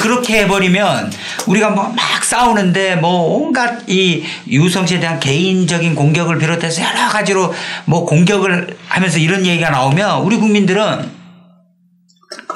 그렇게 0.00 0.40
해버리면 0.40 1.12
우리가 1.46 1.70
뭐 1.70 1.92
막 1.94 2.24
싸우는데 2.24 2.96
뭐 2.96 3.36
온갖 3.36 3.82
이 3.88 4.24
유성 4.48 4.86
씨에 4.86 5.00
대한 5.00 5.20
개인적인 5.20 5.94
공격을 5.94 6.38
비롯해서 6.38 6.82
여러 6.82 7.08
가지로 7.08 7.52
뭐 7.84 8.06
공격을 8.06 8.76
하면서 8.88 9.18
이런 9.18 9.44
얘기가 9.44 9.68
나오면 9.70 10.22
우리 10.22 10.36
국민들은 10.38 11.23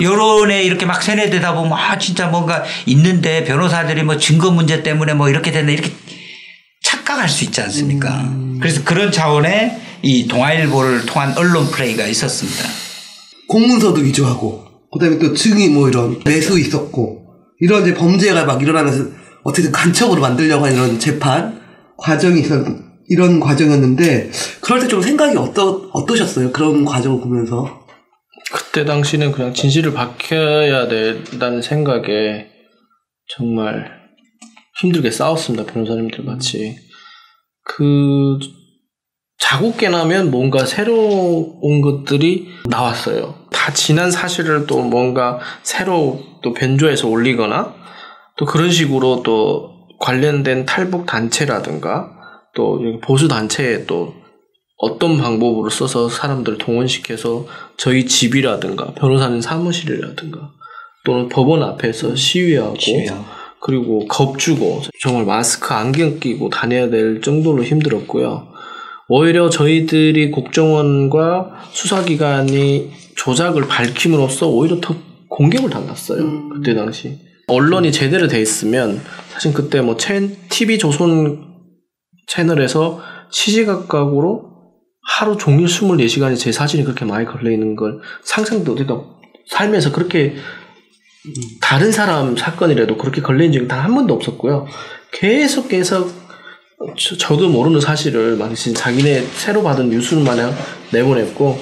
여론에 0.00 0.62
이렇게 0.62 0.86
막 0.86 1.02
세뇌되다 1.02 1.54
보면 1.54 1.72
아 1.72 1.98
진짜 1.98 2.26
뭔가 2.28 2.64
있는데 2.86 3.44
변호사들이 3.44 4.02
뭐 4.02 4.16
증거 4.16 4.50
문제 4.50 4.82
때문에 4.82 5.14
뭐 5.14 5.28
이렇게 5.28 5.50
됐네 5.50 5.72
이렇게 5.72 5.92
착각할 6.82 7.28
수 7.28 7.44
있지 7.44 7.60
않습니까? 7.60 8.32
그래서 8.60 8.82
그런 8.84 9.10
차원의 9.12 9.78
이 10.02 10.28
동아일보를 10.28 11.06
통한 11.06 11.36
언론 11.36 11.70
플레이가 11.70 12.06
있었습니다. 12.06 12.64
공문서도 13.48 14.00
위조하고 14.02 14.64
그다음에 14.92 15.18
또 15.18 15.34
증이 15.34 15.68
뭐 15.68 15.88
이런 15.88 16.20
매수 16.24 16.58
있었고 16.58 17.26
이런 17.60 17.82
이제 17.82 17.94
범죄가 17.94 18.44
막 18.44 18.62
일어나면서 18.62 19.04
어떻게든 19.42 19.72
간첩으로 19.72 20.20
만들려고 20.20 20.64
하는 20.66 20.76
이런 20.76 20.98
재판 21.00 21.60
과정이 21.96 22.40
있었 22.40 22.64
이런 23.08 23.40
과정이었는데 23.40 24.30
그럴 24.60 24.80
때 24.80 24.88
좀 24.88 25.00
생각이 25.02 25.36
어떠 25.36 25.88
어떠셨어요? 25.92 26.52
그런 26.52 26.84
과정을 26.84 27.20
보면서 27.20 27.80
그때 28.52 28.84
당시는 28.84 29.32
그냥 29.32 29.52
진실을 29.52 29.92
밝혀야 29.92 30.88
된다는 30.88 31.60
생각에 31.62 32.48
정말 33.28 33.98
힘들게 34.80 35.10
싸웠습니다. 35.10 35.70
변호사님들 35.70 36.24
같이. 36.24 36.76
그, 37.64 38.38
자고 39.38 39.74
깨나면 39.76 40.30
뭔가 40.30 40.64
새로운 40.64 41.80
것들이 41.80 42.48
나왔어요. 42.66 43.34
다 43.50 43.72
지난 43.72 44.10
사실을 44.10 44.66
또 44.66 44.82
뭔가 44.82 45.38
새로 45.62 46.20
또 46.42 46.52
변조해서 46.52 47.08
올리거나 47.08 47.74
또 48.36 48.46
그런 48.46 48.70
식으로 48.70 49.22
또 49.22 49.78
관련된 50.00 50.64
탈북 50.64 51.06
단체라든가 51.06 52.10
또 52.54 53.00
보수 53.02 53.28
단체에 53.28 53.86
또 53.86 54.14
어떤 54.78 55.18
방법으로 55.18 55.70
써서 55.70 56.08
사람들을 56.08 56.58
동원시켜서 56.58 57.46
저희 57.76 58.06
집이라든가 58.06 58.94
변호사님 58.94 59.40
사무실이라든가 59.40 60.52
또는 61.04 61.28
법원 61.28 61.62
앞에서 61.62 62.14
시위하고, 62.14 62.78
시위하고. 62.78 63.24
그리고 63.60 64.06
겁주고 64.06 64.82
정말 65.00 65.24
마스크 65.24 65.74
안경 65.74 66.20
끼고 66.20 66.48
다녀야 66.48 66.88
될 66.90 67.20
정도로 67.20 67.64
힘들었고요. 67.64 68.46
오히려 69.08 69.50
저희들이 69.50 70.30
국정원과 70.30 71.64
수사기관이 71.72 72.92
조작을 73.16 73.66
밝힘으로써 73.66 74.48
오히려 74.48 74.80
더 74.80 74.94
공격을 75.28 75.70
당했어요. 75.70 76.50
그때 76.50 76.74
당시. 76.74 77.18
언론이 77.48 77.90
제대로 77.90 78.28
돼 78.28 78.40
있으면 78.40 79.00
사실 79.32 79.52
그때 79.52 79.80
뭐 79.80 79.96
채, 79.96 80.28
TV 80.50 80.78
조선 80.78 81.46
채널에서 82.26 83.00
시시각각으로 83.30 84.47
하루 85.08 85.38
종일 85.38 85.66
24시간이 85.66 86.38
제 86.38 86.52
사진이 86.52 86.84
그렇게 86.84 87.06
많이 87.06 87.24
걸려 87.24 87.50
있는 87.50 87.76
걸 87.76 88.00
상상도 88.22 88.74
그러니까 88.74 89.06
살면서 89.48 89.90
그렇게 89.90 90.36
다른 91.62 91.90
사람 91.90 92.36
사건이라도 92.36 92.98
그렇게 92.98 93.22
걸린 93.22 93.50
적이 93.50 93.68
단 93.68 93.80
한 93.80 93.94
번도 93.94 94.12
없었고요. 94.12 94.66
계속 95.12 95.68
계속 95.68 96.12
저, 97.18 97.36
도 97.36 97.48
모르는 97.48 97.80
사실을 97.80 98.36
막 98.36 98.54
자기네 98.54 99.22
새로 99.32 99.62
받은 99.62 99.88
뉴스를 99.88 100.22
마냥 100.22 100.54
내보냈고 100.92 101.58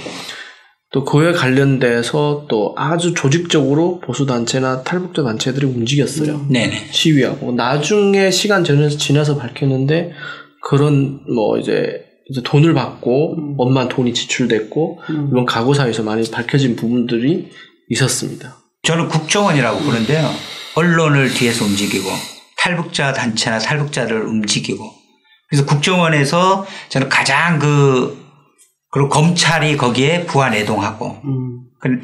또 0.92 1.04
그에 1.04 1.32
관련돼서 1.32 2.46
또 2.48 2.74
아주 2.76 3.14
조직적으로 3.14 4.00
보수 4.00 4.26
단체나 4.26 4.82
탈북자 4.82 5.22
단체들이 5.22 5.66
움직였어요. 5.66 6.46
네네. 6.50 6.88
시위하고 6.90 7.52
나중에 7.52 8.30
시간 8.30 8.64
지나서 8.64 9.36
밝혔는데 9.36 10.12
그런 10.62 11.20
뭐 11.32 11.58
이제 11.58 12.05
이제 12.30 12.42
돈을 12.42 12.74
받고 12.74 13.54
엄만 13.58 13.88
돈이 13.88 14.12
지출됐고 14.12 15.00
이런 15.30 15.46
가구 15.46 15.74
사회에서 15.74 16.02
많이 16.02 16.28
밝혀진 16.30 16.74
부분들이 16.76 17.50
있었습니다. 17.88 18.56
저는 18.82 19.08
국정원이라고 19.08 19.80
부르는데요. 19.80 20.28
언론을 20.74 21.32
뒤에서 21.32 21.64
움직이고 21.64 22.08
탈북자 22.58 23.12
단체나 23.12 23.58
탈북자를 23.58 24.22
움직이고 24.22 24.84
그래서 25.48 25.64
국정원에서 25.66 26.66
저는 26.88 27.08
가장 27.08 27.58
그 27.58 28.24
그리고 28.90 29.08
검찰이 29.08 29.76
거기에 29.76 30.24
부안 30.26 30.52
애동하고 30.54 31.20
음. 31.24 31.60
그- 31.80 32.00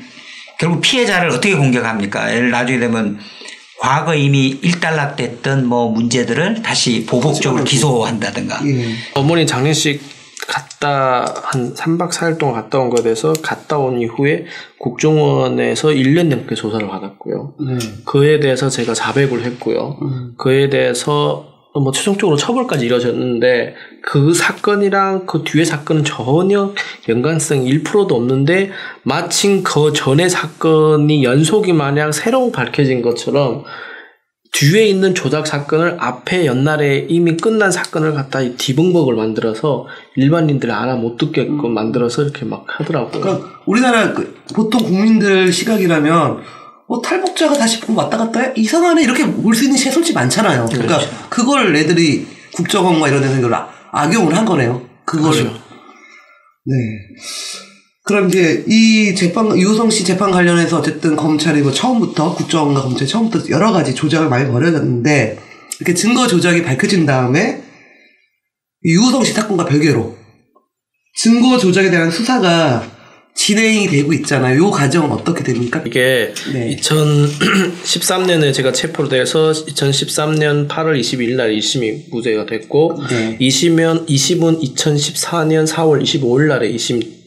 결국 0.59 0.81
피해자를 0.81 1.31
어떻게 1.31 1.57
공격합니까? 1.57 2.33
예를 2.33 2.51
나중에 2.51 2.79
되면 2.79 3.19
과거 3.83 4.15
이미 4.15 4.61
일단락됐던 4.63 5.67
뭐 5.67 5.89
문제들을 5.89 6.63
다시 6.63 7.05
보복적으로 7.05 7.65
기소한다든가 7.65 8.61
예. 8.65 8.95
어머니 9.17 9.45
장례식 9.45 10.01
갔다 10.47 11.25
한 11.43 11.75
3박 11.75 12.13
4일 12.13 12.39
동안 12.39 12.63
갔다 12.63 12.79
온 12.79 12.91
거에 12.91 13.03
대해서 13.03 13.33
갔다 13.43 13.79
온 13.79 14.01
이후에 14.01 14.45
국정원에서 14.79 15.89
1년 15.89 16.29
넘게 16.29 16.55
조사를 16.55 16.87
받았고요. 16.87 17.55
네. 17.59 17.79
그에 18.05 18.39
대해서 18.39 18.69
제가 18.69 18.95
자백을 18.95 19.43
했고요. 19.43 19.99
음. 20.01 20.35
그에 20.39 20.71
대해서 20.71 21.52
뭐 21.75 21.91
최종적으로 21.93 22.37
처벌까지 22.37 22.87
이뤄졌는데 22.87 23.75
그 24.03 24.35
사건이랑 24.35 25.27
그 25.27 25.43
뒤에 25.45 25.65
사건은 25.65 26.05
전혀 26.05 26.75
연관성 27.09 27.65
1%도 27.65 28.15
없는데 28.15 28.71
마침 29.03 29.63
그 29.63 29.93
전에 29.93 30.29
사건이 30.29 31.25
연속이 31.25 31.73
마냥 31.73 32.13
새로 32.13 32.53
밝혀진 32.53 33.01
것처럼 33.01 33.65
뒤에 34.53 34.87
있는 34.87 35.15
조작 35.15 35.47
사건을 35.47 35.97
앞에 35.99 36.45
옛날에 36.45 37.07
이미 37.09 37.39
끝난 37.39 37.73
사건을 37.73 38.13
갖다 38.13 38.41
디벙벅을 38.41 39.15
만들어서 39.17 39.87
일반인들이 40.17 40.71
알아 40.71 40.97
못 40.97 41.17
듣게끔 41.17 41.73
만들어서 41.73 42.23
이렇게 42.23 42.45
막 42.45 42.67
하더라고요. 42.67 43.21
그러니까 43.23 43.49
우리나라 43.65 44.13
그 44.13 44.37
보통 44.55 44.83
국민들 44.83 45.51
시각이라면 45.51 46.43
뭐 46.89 47.01
탈북자가 47.01 47.55
다시 47.55 47.81
보고 47.81 48.01
왔다 48.01 48.19
갔다 48.19 48.41
해? 48.41 48.53
이상하네 48.57 49.03
이렇게 49.03 49.25
볼 49.27 49.55
수 49.55 49.65
있는 49.65 49.77
시가 49.77 49.91
솔직히 49.93 50.15
많잖아요. 50.15 50.67
그러니까 50.71 51.01
그걸 51.31 51.75
애들이 51.77 52.27
국정원과 52.55 53.09
이런 53.09 53.23
데서 53.23 53.39
이걸 53.39 53.55
아- 53.55 53.69
악용을 53.93 54.37
한 54.37 54.45
거네요. 54.45 54.87
그거를. 55.05 55.45
그렇죠. 55.45 55.59
네. 56.65 56.75
그럼 58.05 58.29
이제 58.29 58.65
이 58.67 59.15
재판 59.15 59.57
유호성 59.57 59.91
씨 59.91 60.05
재판 60.05 60.31
관련해서 60.33 60.79
어쨌든 60.79 61.15
검찰이 61.17 61.63
뭐 61.63 61.73
처음부터 61.73 62.35
국정원과 62.35 62.83
검찰이 62.83 63.09
처음부터 63.09 63.49
여러 63.51 63.73
가지 63.73 63.95
조작을 63.95 64.29
많이 64.29 64.51
벌여졌는데 64.51 65.39
이렇게 65.79 65.95
증거 65.95 66.27
조작이 66.27 66.63
밝혀진 66.63 67.07
다음에 67.07 67.63
이 68.85 68.93
유호성 68.93 69.25
씨 69.25 69.33
사건과 69.33 69.65
별개로 69.65 70.17
증거 71.17 71.59
조작에 71.59 71.91
대한 71.91 72.11
수사가 72.11 72.83
진행이 73.35 73.89
되고 73.89 74.13
있잖아요. 74.13 74.59
요 74.59 74.71
과정은 74.71 75.11
어떻게 75.11 75.43
됩니까? 75.43 75.83
이게 75.87 76.33
네. 76.53 76.77
2013년에 76.77 78.53
제가 78.53 78.73
체포로 78.73 79.09
돼서 79.09 79.51
2013년 79.53 80.69
8월 80.69 81.01
22일 81.01 81.35
날 81.35 81.51
1심이 81.51 82.11
무죄가 82.11 82.47
됐고 82.47 83.03
네. 83.09 83.39
2심은 83.39 84.07
2심은 84.07 84.63
2014년 84.63 85.67
4월 85.67 86.03
25일 86.03 86.49
날에 86.49 86.71
2심 86.73 87.22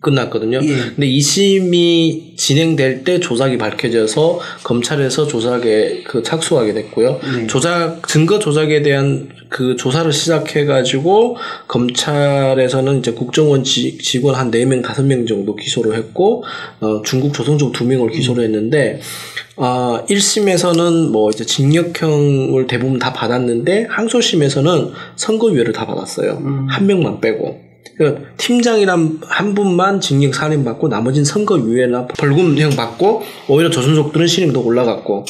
끝났거든요. 0.00 0.60
예. 0.62 0.66
근데 0.66 1.06
2심이 1.06 2.36
진행될 2.36 3.04
때 3.04 3.20
조작이 3.20 3.58
밝혀져서 3.58 4.40
검찰에서 4.64 5.26
조작에 5.26 6.04
그 6.04 6.22
착수하게 6.22 6.72
됐고요. 6.72 7.20
네. 7.36 7.46
조작 7.46 8.08
증거 8.08 8.38
조작에 8.38 8.80
대한 8.82 9.28
그 9.50 9.76
조사를 9.76 10.10
시작해 10.12 10.64
가지고 10.64 11.36
검찰에서는 11.68 13.00
이제 13.00 13.12
국정원 13.12 13.62
지, 13.62 13.98
직원 13.98 14.36
한 14.36 14.50
4명, 14.50 14.82
5명 14.82 15.28
정도 15.28 15.54
기소를 15.54 15.96
했고 15.96 16.44
어, 16.80 17.02
중국 17.04 17.34
조선족 17.34 17.74
2명을 17.74 18.12
기소를 18.12 18.44
했는데 18.44 19.00
어, 19.56 20.04
1심에서는 20.08 21.10
뭐 21.10 21.28
이제 21.30 21.44
징역형을 21.44 22.66
대부분 22.66 22.98
다 22.98 23.12
받았는데 23.12 23.88
항소심에서는 23.90 24.92
선고유예를 25.16 25.74
다 25.74 25.86
받았어요. 25.86 26.66
한 26.68 26.86
명만 26.86 27.20
빼고. 27.20 27.69
그 28.00 28.24
팀장이란 28.38 29.20
한 29.26 29.54
분만 29.54 30.00
징역 30.00 30.34
살인 30.34 30.64
받고 30.64 30.88
나머지는 30.88 31.26
선거 31.26 31.58
유예나 31.58 32.06
벌금형 32.06 32.70
받고 32.70 33.22
오히려 33.46 33.68
조선족들은 33.68 34.26
신임도 34.26 34.64
올라갔고. 34.64 35.26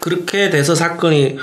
그렇게 0.00 0.48
돼서 0.50 0.76
사건이 0.76 1.38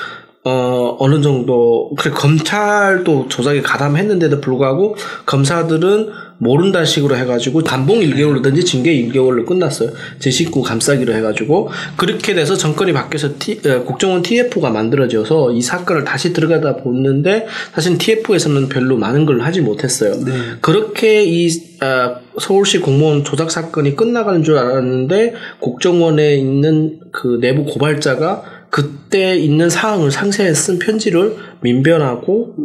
어 0.45 0.95
어느 0.99 1.21
정도 1.21 1.93
그래 1.99 2.13
검찰도 2.13 3.27
조작에 3.27 3.61
가담했는데도 3.61 4.39
불구하고 4.39 4.95
검사들은 5.25 6.09
모른다 6.43 6.85
식으로 6.85 7.15
해가지고 7.15 7.63
감봉 7.63 8.01
1개월이든지 8.01 8.65
징계 8.65 8.93
1개월로 8.93 9.45
끝났어요. 9.45 9.91
제 10.19 10.29
식구 10.29 10.61
감싸기로 10.61 11.13
해가지고 11.13 11.69
그렇게 11.95 12.33
돼서 12.33 12.55
정권이 12.55 12.93
바뀌어서 12.93 13.29
T, 13.39 13.61
어, 13.65 13.83
국정원 13.83 14.21
TF가 14.21 14.69
만들어져서 14.69 15.53
이 15.53 15.61
사건을 15.61 16.03
다시 16.03 16.33
들어가다 16.33 16.77
보는데 16.77 17.47
사실 17.73 17.97
TF에서는 17.97 18.69
별로 18.69 18.97
많은 18.97 19.25
걸 19.25 19.41
하지 19.41 19.61
못했어요. 19.61 20.13
그렇게 20.61 21.23
이 21.23 21.49
아, 21.79 22.15
서울시 22.39 22.79
공무원 22.79 23.23
조작 23.23 23.51
사건이 23.51 23.95
끝나가는 23.95 24.41
줄 24.43 24.57
알았는데 24.57 25.33
국정원에 25.59 26.35
있는 26.35 26.99
그 27.11 27.39
내부 27.41 27.65
고발자가 27.65 28.43
그때 28.73 29.37
있는 29.37 29.69
사항을 29.69 30.09
상세히 30.09 30.51
쓴 30.55 30.79
편지를 30.79 31.35
민변하고 31.61 32.55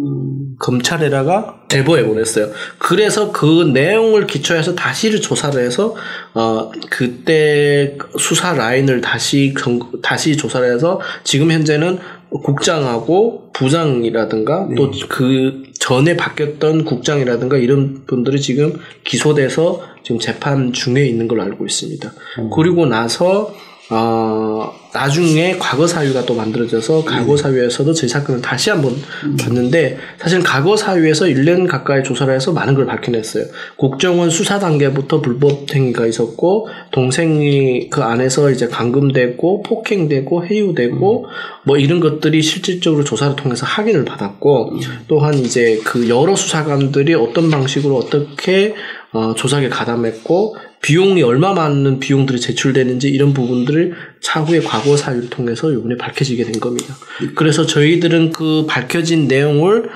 검찰에다가 0.59 1.61
제보해 1.68 2.07
보냈어요. 2.07 2.49
그래서 2.79 3.31
그 3.31 3.64
내용을 3.75 4.27
기초해서 4.27 4.75
다시 4.75 5.21
조사를 5.21 5.62
해서 5.62 5.94
어 6.33 6.73
그때 6.88 7.99
수사 8.18 8.55
라인을 8.55 9.03
다시 9.03 9.53
정, 9.61 9.79
다시 10.01 10.35
조사를 10.38 10.73
해서 10.73 10.99
지금 11.25 11.53
현재는 11.53 11.99
국장하고 12.31 13.51
부장이라든가 13.53 14.71
또그 14.79 15.64
전에 15.79 16.16
바뀌었던 16.16 16.87
국장이라든가 16.87 17.59
이런 17.59 18.07
분들이 18.07 18.40
지금 18.40 18.81
기소돼서 19.05 19.83
지금 20.03 20.18
재판 20.18 20.73
중에 20.73 21.05
있는 21.05 21.29
걸로 21.29 21.42
알고 21.42 21.66
있습니다. 21.66 22.11
그리고 22.55 22.87
나서 22.87 23.53
어, 23.90 24.73
나중에 24.98 25.56
과거 25.61 25.87
사유가 25.87 26.26
또 26.26 26.34
만들어져서 26.34 27.04
과거 27.04 27.37
사유에서도 27.37 27.92
제 27.92 28.08
사건을 28.08 28.42
다시 28.42 28.70
한번 28.70 28.96
봤는데 29.40 29.96
사실 30.18 30.42
과거 30.42 30.76
사유에서 30.76 31.26
1년 31.26 31.68
가까이 31.68 32.02
조사를 32.02 32.34
해서 32.34 32.52
많은 32.52 32.74
걸 32.74 32.87
밝혀냈어요. 32.87 33.44
국정원 33.76 34.28
수사 34.28 34.58
단계부터 34.58 35.20
불법 35.20 35.72
행위가 35.72 36.04
있었고 36.06 36.68
동생이 36.90 37.90
그 37.90 38.02
안에서 38.02 38.50
이제 38.50 38.66
감금되고 38.66 39.62
폭행되고 39.62 40.46
해유되고 40.46 41.26
뭐 41.64 41.78
이런 41.78 42.00
것들이 42.00 42.42
실질적으로 42.42 43.04
조사를 43.04 43.37
통해서 43.37 43.66
확인을 43.66 44.04
받았고 44.04 44.80
또한 45.06 45.34
이제 45.34 45.80
그 45.84 46.08
여러 46.08 46.34
수사관들이 46.34 47.14
어떤 47.14 47.50
방식으로 47.50 47.96
어떻게 47.96 48.74
어, 49.12 49.32
조작에 49.34 49.68
가담했고 49.68 50.56
비용이 50.80 51.22
얼마 51.22 51.54
많은 51.54 51.98
비용들이 51.98 52.40
제출되는지 52.40 53.08
이런 53.08 53.32
부분들을 53.34 53.94
차후에 54.22 54.61
과거 54.61 54.96
사유를 54.96 55.31
통해서 55.31 55.70
이번에 55.72 55.96
밝혀지게 55.96 56.44
된 56.44 56.61
겁니다. 56.61 56.96
그래서 57.35 57.66
저희들은 57.66 58.33
그 58.33 58.66
밝혀진 58.68 59.28
내용을 59.28 59.90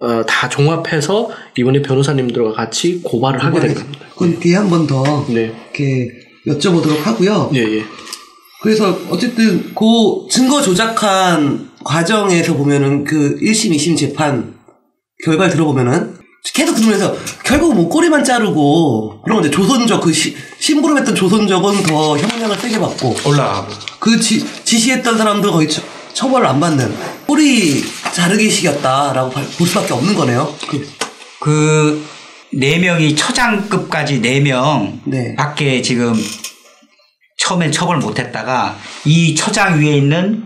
어, 0.00 0.24
다 0.26 0.48
종합해서 0.48 1.30
이번에 1.56 1.82
변호사님들과 1.82 2.52
같이 2.52 3.00
고발을 3.02 3.42
하게 3.42 3.60
된 3.60 3.74
겁니다. 3.74 4.06
그건 4.12 4.38
뒤에 4.38 4.56
한 4.56 4.70
번더 4.70 5.26
네. 5.30 5.52
이렇게 5.74 6.10
여쭤보도록 6.46 7.02
하고요. 7.02 7.50
예, 7.54 7.60
예. 7.60 7.84
그래서 8.62 8.98
어쨌든 9.10 9.74
그 9.74 10.28
증거 10.30 10.60
조작한 10.62 11.70
과정에서 11.84 12.54
보면은 12.54 13.04
그 13.04 13.38
1심, 13.40 13.74
2심 13.74 13.96
재판 13.96 14.54
결과를 15.24 15.52
들어보면은 15.52 16.17
계속 16.54 16.74
들으면서 16.74 17.16
결국 17.44 17.74
뭐 17.74 17.88
꼬리만 17.88 18.24
자르고 18.24 19.20
그런 19.22 19.40
이제 19.40 19.50
조선적 19.50 20.00
그 20.02 20.12
시, 20.12 20.36
심부름했던 20.58 21.14
조선적은 21.14 21.82
더 21.84 22.18
형량을 22.18 22.56
세게 22.56 22.78
받고 22.78 23.16
올라가고 23.24 23.72
그 23.98 24.18
지, 24.20 24.44
지시했던 24.64 25.18
사람들 25.18 25.50
거의 25.50 25.68
처, 25.68 25.82
처벌을 26.12 26.46
안 26.46 26.58
받는 26.60 26.94
꼬리 27.26 27.84
자르기식이었다라고 28.12 29.30
볼 29.30 29.66
수밖에 29.66 29.92
없는 29.92 30.14
거네요. 30.14 30.52
그, 30.68 30.88
그네 32.50 32.78
명이 32.78 33.14
처장급까지 33.14 34.20
네명 34.20 35.00
네. 35.04 35.34
밖에 35.36 35.82
지금 35.82 36.14
처음엔 37.38 37.70
처벌 37.70 37.98
못했다가 37.98 38.76
이 39.04 39.34
처장 39.34 39.80
위에 39.80 39.96
있는 39.96 40.44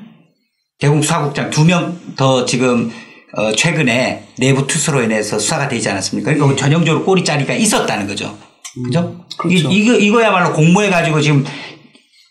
대공수사국장 0.78 1.50
두 1.50 1.64
명 1.64 2.02
더 2.16 2.44
지금 2.44 2.92
어, 3.34 3.52
최근에 3.52 4.28
내부 4.38 4.66
투수로 4.66 5.02
인해서 5.02 5.38
수사가 5.38 5.68
되지 5.68 5.88
않았습니까? 5.88 6.34
그러니까 6.34 6.56
전형적으로 6.56 7.04
꼬리자리가 7.04 7.54
있었다는 7.54 8.06
거죠. 8.06 8.36
그죠? 8.84 9.24
그렇죠. 9.38 9.70
이, 9.70 9.76
이거, 9.78 9.94
이거야말로 9.94 10.52
공모해 10.52 10.90
가지고 10.90 11.20
지금 11.20 11.44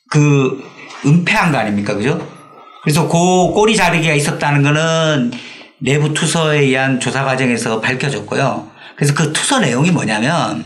그 0.10 0.64
은폐한 1.06 1.52
거 1.52 1.58
아닙니까? 1.58 1.96
그죠? 1.96 2.28
그래서 2.84 3.08
그 3.08 3.54
꼬리 3.54 3.76
자르기가 3.76 4.14
있었다는 4.14 4.64
거는 4.64 5.32
내부 5.80 6.14
투서에 6.14 6.60
의한 6.60 7.00
조사 7.00 7.24
과정에서 7.24 7.80
밝혀졌고요. 7.82 8.68
그래서 8.96 9.14
그 9.16 9.34
투서 9.34 9.60
내용이 9.60 9.92
뭐냐면 9.92 10.66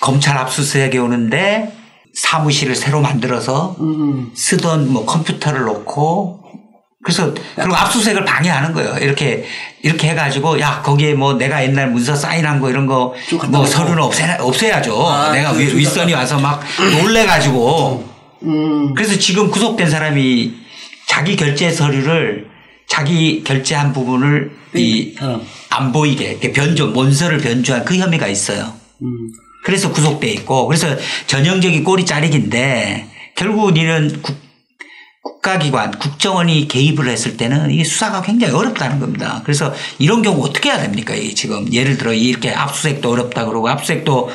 검찰 0.00 0.36
압수수색에 0.36 0.98
오는데 0.98 1.74
사무실을 2.14 2.74
새로 2.74 3.00
만들어서 3.00 3.76
음. 3.80 4.30
쓰던 4.34 4.92
뭐 4.92 5.06
컴퓨터를 5.06 5.62
놓고 5.62 6.40
그래서 7.02 7.32
그리고 7.56 7.74
압수수색을 7.74 8.24
방해하는 8.24 8.72
거예요. 8.74 8.96
이렇게 9.00 9.44
이렇게 9.82 10.08
해가지고 10.08 10.60
야 10.60 10.82
거기에 10.82 11.14
뭐 11.14 11.32
내가 11.34 11.62
옛날 11.64 11.90
문서 11.90 12.14
사인한 12.14 12.60
거 12.60 12.68
이런 12.68 12.86
거 12.86 13.14
뭐. 13.48 13.64
서류는 13.66 14.02
없애 14.02 14.36
없애야죠. 14.38 15.06
아, 15.08 15.32
내가 15.32 15.52
그 15.52 15.60
위, 15.60 15.64
조작- 15.66 15.76
윗선이 15.78 16.12
와서 16.14 16.38
막 16.38 16.62
놀래가지고 17.02 18.08
음. 18.42 18.94
그래서 18.94 19.18
지금 19.18 19.50
구속된 19.50 19.88
사람이 19.88 20.54
자기 21.06 21.36
결제 21.36 21.70
서류를 21.70 22.48
자기 22.86 23.42
결제한 23.44 23.92
부분을 23.94 24.50
이 24.74 25.14
사람. 25.18 25.40
안 25.70 25.92
보이게 25.92 26.32
이렇게 26.32 26.52
변조 26.52 26.88
문서를 26.88 27.38
변조한 27.38 27.84
그 27.84 27.96
혐의가 27.96 28.26
있어요. 28.26 28.74
음. 29.02 29.08
그래서 29.64 29.90
구속돼 29.90 30.28
있고 30.32 30.66
그래서 30.66 30.88
전형적인 31.26 31.82
꼬리 31.82 32.04
자르기인데 32.04 33.06
결국 33.36 33.72
니는 33.72 34.20
국, 34.22 34.36
국가기관 35.40 35.98
국정원이 35.98 36.68
개입을 36.68 37.08
했을 37.08 37.36
때는 37.36 37.70
이게 37.70 37.82
수사가 37.82 38.22
굉장히 38.22 38.54
어렵다는 38.54 39.00
겁니다. 39.00 39.40
그래서 39.44 39.74
이런 39.98 40.22
경우 40.22 40.44
어떻게 40.44 40.70
해야 40.70 40.78
됩니까? 40.80 41.14
이 41.14 41.34
지금 41.34 41.70
예를 41.72 41.98
들어 41.98 42.12
이렇게 42.12 42.52
압수색도 42.52 43.10
어렵다 43.10 43.46
그러고 43.46 43.68
압수색도 43.68 44.30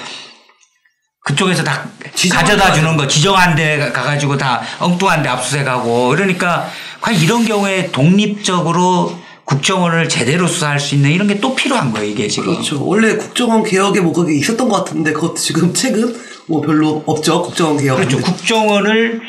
그쪽에서 1.24 1.64
다 1.64 1.88
가져다 2.32 2.72
데 2.72 2.80
주는 2.80 2.98
거 2.98 3.08
지정한 3.08 3.56
데 3.56 3.92
가가지고 3.92 4.38
다 4.38 4.62
엉뚱한 4.80 5.24
데 5.24 5.30
압수색하고 5.30 6.10
그러니까 6.10 6.70
과연 7.02 7.20
이런 7.20 7.46
경우에 7.46 7.92
독립적으로 7.92 9.18
국정원을 9.46 10.10
제대로 10.10 10.48
수사할 10.48 10.80
수 10.80 10.96
있는 10.96 11.12
이런 11.12 11.28
게 11.28 11.40
또 11.40 11.54
필요한 11.54 11.92
거예요 11.92 12.10
이게 12.10 12.28
지금. 12.28 12.54
그렇죠. 12.54 12.84
원래 12.84 13.16
국정원 13.16 13.64
개혁에 13.64 14.02
뭐 14.02 14.12
그게 14.12 14.34
있었던 14.36 14.68
것 14.68 14.84
같은데 14.84 15.14
그것도 15.14 15.36
지금 15.36 15.74
최근 15.76 16.16
뭐 16.48 16.62
별로 16.62 17.04
없죠. 17.06 17.44
국정원 17.44 17.78
개혁. 17.78 17.98
그렇죠. 17.98 18.20
국정원을 18.20 19.22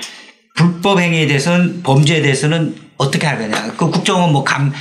불법 0.57 0.99
행위에 1.01 1.27
대해서는 1.27 1.83
범죄에 1.83 2.23
대해서는 2.23 2.77
어떻게 2.97 3.27
할 3.27 3.39
거냐. 3.39 3.73
그 3.77 3.91
국정원 3.91 4.33
뭐 4.33 4.43
감, 4.43 4.73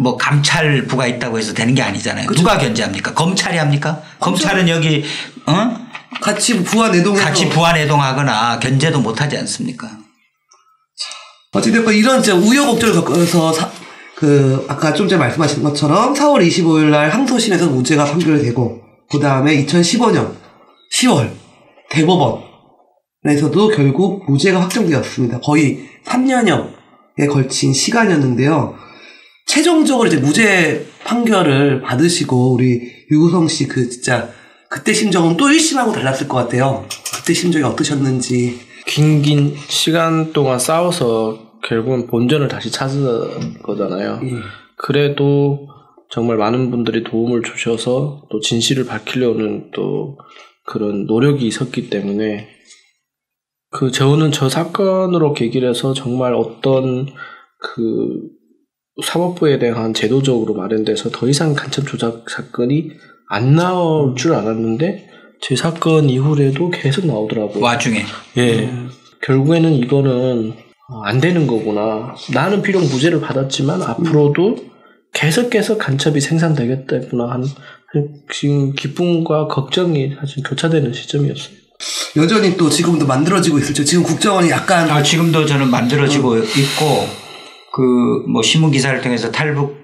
뭐 0.00 0.16
감찰부가 0.16 1.06
있다고 1.06 1.38
해서 1.38 1.54
되는 1.54 1.74
게 1.74 1.82
아니잖아요. 1.82 2.26
그렇죠. 2.26 2.42
누가 2.42 2.58
견제합니까? 2.58 3.14
검찰이 3.14 3.56
합니까? 3.58 4.02
검찰은 4.20 4.68
여기, 4.68 5.04
어? 5.46 5.84
같이 6.20 6.62
부하 6.62 6.90
내동해서 6.90 7.24
같이 7.24 7.48
부안 7.48 7.76
해동하거나 7.76 8.58
견제도 8.58 9.00
못 9.00 9.20
하지 9.20 9.36
않습니까? 9.38 9.90
어찌됐건 11.52 11.94
이런 11.94 12.22
진짜 12.22 12.36
우여곡절을 12.38 12.94
겪어서 12.94 13.52
사- 13.52 13.70
그 14.16 14.64
아까 14.68 14.92
좀 14.94 15.08
전에 15.08 15.18
말씀하신 15.18 15.62
것처럼 15.62 16.14
4월 16.14 16.46
25일 16.48 16.86
날 16.90 17.10
항소심에서 17.10 17.66
무죄가 17.66 18.04
판결되고 18.04 18.80
그 19.10 19.20
다음에 19.20 19.64
2015년 19.64 20.34
10월 20.92 21.30
대법원 21.90 22.42
에서도 23.26 23.68
결국 23.68 24.24
무죄가 24.30 24.60
확정되었습니다. 24.60 25.40
거의 25.40 25.88
3년여에 26.04 27.28
걸친 27.30 27.72
시간이었는데요. 27.72 28.74
최종적으로 29.46 30.08
이제 30.08 30.18
무죄 30.18 30.86
판결을 31.04 31.82
받으시고 31.82 32.52
우리 32.52 32.82
유우성 33.10 33.48
씨 33.48 33.68
그 33.68 33.88
진짜 33.88 34.28
그때 34.68 34.92
심정은 34.92 35.36
또 35.36 35.46
1심하고 35.46 35.92
달랐을 35.92 36.28
것 36.28 36.36
같아요. 36.36 36.84
그때 37.16 37.32
심정이 37.32 37.64
어떠셨는지. 37.64 38.58
긴긴 38.86 39.54
시간 39.68 40.32
동안 40.32 40.58
싸워서 40.58 41.52
결국은 41.62 42.06
본전을 42.06 42.48
다시 42.48 42.70
찾은 42.70 43.62
거잖아요. 43.62 44.20
음. 44.22 44.42
그래도 44.76 45.68
정말 46.10 46.36
많은 46.36 46.70
분들이 46.70 47.02
도움을 47.04 47.42
주셔서 47.42 48.24
또 48.30 48.40
진실을 48.40 48.84
밝히려는 48.84 49.70
또 49.72 50.18
그런 50.66 51.06
노력이 51.06 51.46
있었기 51.46 51.88
때문에 51.88 52.48
그 53.74 53.90
저는 53.90 54.30
저 54.30 54.48
사건으로 54.48 55.32
계기를 55.34 55.68
해서 55.68 55.94
정말 55.94 56.32
어떤 56.32 57.06
그 57.58 58.20
사법부에 59.04 59.58
대한 59.58 59.92
제도적으로 59.92 60.54
마련돼서 60.54 61.10
더 61.10 61.28
이상 61.28 61.54
간첩 61.54 61.88
조작 61.88 62.30
사건이 62.30 62.90
안 63.28 63.56
나올 63.56 64.14
줄 64.14 64.32
알았는데 64.34 65.10
제 65.40 65.56
사건 65.56 66.08
이후에도 66.08 66.70
계속 66.70 67.06
나오더라고요. 67.06 67.62
와중에. 67.64 68.04
예. 68.38 68.70
결국에는 69.22 69.72
이거는 69.72 70.52
어, 70.90 71.00
안 71.02 71.20
되는 71.20 71.48
거구나. 71.48 72.14
나는 72.32 72.62
비록 72.62 72.80
무죄를 72.80 73.20
받았지만 73.20 73.82
앞으로도 73.82 74.56
계속해서 75.14 75.78
간첩이 75.78 76.20
생산되겠다구나 76.20 77.28
하는 77.28 77.46
지금 78.30 78.72
기쁨과 78.72 79.48
걱정이 79.48 80.14
사실 80.20 80.44
교차되는 80.44 80.92
시점이었어요. 80.92 81.63
여전히 82.16 82.56
또 82.56 82.70
지금도 82.70 83.06
만들어지고 83.06 83.58
있을죠. 83.58 83.84
지금 83.84 84.04
국정원이 84.04 84.50
약간 84.50 84.88
아, 84.90 85.02
지금도 85.02 85.46
저는 85.46 85.70
만들어지고 85.70 86.38
있고, 86.38 87.08
그, 87.72 88.24
뭐, 88.30 88.42
신문 88.42 88.70
기사를 88.70 89.00
통해서 89.00 89.32
탈북, 89.32 89.76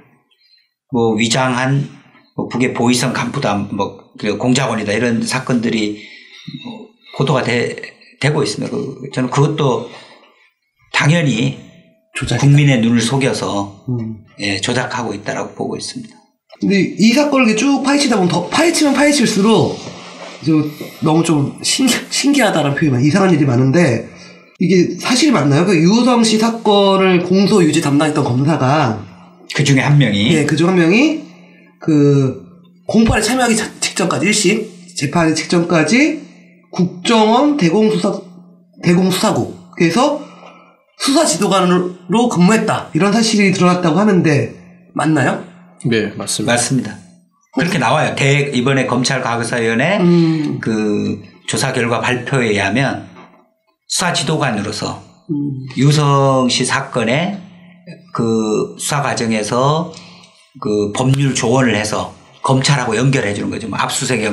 뭐, 0.93 1.15
위장한, 1.15 1.89
뭐, 2.37 2.47
북의 2.49 2.73
보위성 2.75 3.13
간부다, 3.13 3.57
뭐, 3.73 4.13
그 4.19 4.37
공작원이다, 4.37 4.93
이런 4.93 5.23
사건들이, 5.23 6.03
뭐, 6.65 6.89
보도가 7.17 7.43
돼, 7.43 7.77
되고 8.21 8.43
있습니다. 8.43 8.77
그, 8.77 9.11
저는 9.13 9.31
그것도 9.31 9.91
당연히 10.93 11.59
조작. 12.15 12.39
국민의 12.39 12.81
눈을 12.81 13.01
속여서, 13.01 13.87
음. 13.89 14.25
예, 14.39 14.61
조작하고 14.61 15.15
있다라고 15.15 15.55
보고 15.55 15.77
있습니다. 15.77 16.15
근데 16.61 16.95
이 16.99 17.13
사건을 17.13 17.57
쭉 17.57 17.83
파헤치다 17.83 18.17
보면 18.17 18.29
더 18.29 18.47
파헤치면 18.49 18.95
파헤칠수록 18.95 19.79
좀 20.45 20.71
너무 21.03 21.23
좀 21.23 21.59
신, 21.63 21.87
신기하다는 22.11 22.75
표현이 22.75 23.07
이상한 23.07 23.33
일이 23.33 23.45
많은데 23.45 24.09
이게 24.59 24.95
사실이 24.99 25.33
맞나요? 25.33 25.65
그 25.67 25.75
유우성 25.77 26.23
씨 26.25 26.39
사건을 26.39 27.23
공소 27.25 27.63
유지 27.65 27.81
담당했던 27.81 28.23
검사가 28.25 29.07
그 29.55 29.65
중에 29.65 29.81
한 29.81 29.99
명이, 29.99 30.33
예, 30.35 30.45
그중 30.45 30.69
한 30.69 30.77
명이 30.77 31.23
그 31.81 32.45
공판에 32.87 33.23
참여하기 33.23 33.57
자- 33.57 33.71
직전까지 33.81 34.27
1심 34.31 34.67
재판 34.97 35.35
직전까지 35.35 36.21
국정원 36.71 37.57
대공수사 37.57 38.21
대공수사국에서 38.83 40.21
수사 40.99 41.25
지도관으로 41.25 42.29
근무했다 42.31 42.91
이런 42.95 43.13
사실이 43.13 43.53
드러났다고 43.53 43.99
하는데 43.99 44.55
맞나요? 44.95 45.43
네, 45.87 46.13
맞습니다. 46.17 46.53
맞습니다. 46.53 46.99
그렇게 47.53 47.79
나와요. 47.79 48.15
대, 48.15 48.51
이번에 48.55 48.87
검찰 48.87 49.23
과거사위원회 49.23 49.99
음, 49.99 50.59
그 50.61 51.21
조사 51.49 51.73
결과 51.73 52.01
발표에 52.01 52.51
의하면 52.51 53.09
수사 53.89 54.13
지도관으로서 54.13 55.03
음. 55.31 55.67
유성 55.77 56.49
씨 56.49 56.65
사건의 56.65 57.39
그 58.15 58.77
수사 58.79 59.03
과정에서 59.03 59.93
그 60.61 60.93
법률 60.93 61.35
조언을 61.35 61.75
해서 61.75 62.15
검찰하고 62.43 62.97
연결해 62.97 63.35
주는 63.35 63.51
거죠. 63.51 63.69
뭐 63.69 63.79
압수수색 63.79 64.25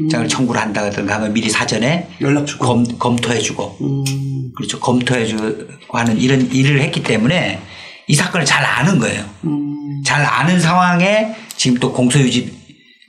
영장을 0.00 0.26
청구를 0.28 0.60
한다 0.60 0.82
하든가 0.84 1.16
하면 1.16 1.32
미리 1.32 1.50
사전에 1.50 2.08
연락 2.20 2.46
주고 2.46 2.66
검, 2.66 2.84
검토해 2.98 3.38
주고 3.38 3.76
음, 3.82 4.52
그렇죠. 4.56 4.80
검토해 4.80 5.26
주고 5.26 5.98
하는 5.98 6.18
이런 6.18 6.50
일을 6.50 6.80
했기 6.80 7.02
때문에 7.02 7.60
이 8.08 8.14
사건을 8.14 8.46
잘 8.46 8.64
아는 8.64 8.98
거예요. 8.98 9.24
음. 9.44 10.02
잘 10.04 10.24
아는 10.24 10.58
상황에 10.58 11.34
지금 11.56 11.78
또 11.78 11.92
공소유지 11.92 12.61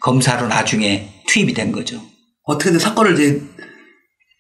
검사로 0.04 0.48
나중에 0.48 1.10
투입이 1.28 1.54
된 1.54 1.72
거죠. 1.72 2.00
어떻게든 2.44 2.78
사건을 2.78 3.14
이제 3.14 3.42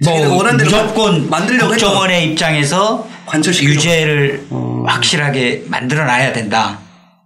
뭐 0.04 0.44
무조건 0.52 1.30
만들려고 1.30 1.74
했죠. 1.74 1.86
국정원의 1.88 2.32
입장에서 2.32 3.08
관철시키려고. 3.26 3.76
유죄를 3.76 4.48
어. 4.50 4.84
확실하게 4.86 5.64
만들어 5.68 6.04
놔야 6.06 6.34
된다. 6.34 6.80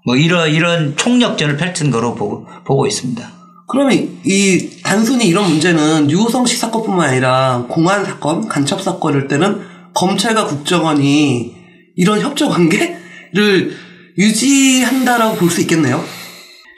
뭐 0.05 0.15
이런 0.15 0.51
이런 0.51 0.95
총력전을 0.95 1.57
펼친 1.57 1.89
거로 1.89 2.13
보고, 2.13 2.47
보고 2.63 2.85
있습니다. 2.85 3.27
그러면 3.67 4.19
이 4.23 4.69
단순히 4.83 5.27
이런 5.27 5.49
문제는 5.49 6.09
유호성 6.09 6.45
씨 6.45 6.57
사건뿐만 6.57 7.09
아니라 7.09 7.65
공안 7.67 8.05
사건, 8.05 8.47
간첩 8.47 8.81
사건일 8.81 9.27
때는 9.27 9.61
검찰과 9.95 10.45
국정원이 10.45 11.55
이런 11.95 12.21
협조 12.21 12.47
관계를 12.49 13.75
유지한다라고 14.17 15.35
볼 15.37 15.49
수 15.49 15.61
있겠네요. 15.61 16.03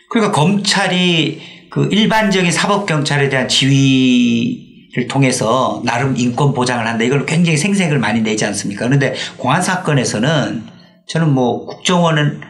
그러니까 0.10 0.34
검찰이 0.34 1.42
그 1.70 1.88
일반적인 1.92 2.52
사법 2.52 2.86
경찰에 2.86 3.30
대한 3.30 3.48
지휘를 3.48 5.08
통해서 5.08 5.82
나름 5.86 6.18
인권 6.18 6.54
보장을 6.54 6.86
한다. 6.86 7.04
이걸 7.06 7.26
굉장히 7.26 7.58
생색을 7.58 8.00
많이 8.00 8.22
내지 8.22 8.44
않습니까? 8.46 8.86
그런데 8.86 9.14
공안 9.38 9.62
사건에서는 9.62 10.64
저는 11.08 11.34
뭐 11.34 11.66
국정원은 11.66 12.42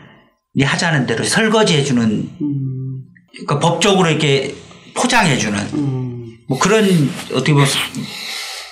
이 0.55 0.63
하자는 0.63 1.05
대로 1.05 1.23
설거지 1.23 1.77
해주는 1.77 2.29
음, 2.41 3.01
그러니까 3.31 3.59
법적으로 3.59 4.09
이렇게 4.09 4.55
포장해주는 4.95 5.59
음, 5.73 6.25
뭐 6.47 6.57
그런 6.57 6.85
어떻게 7.31 7.53
보면 7.53 7.67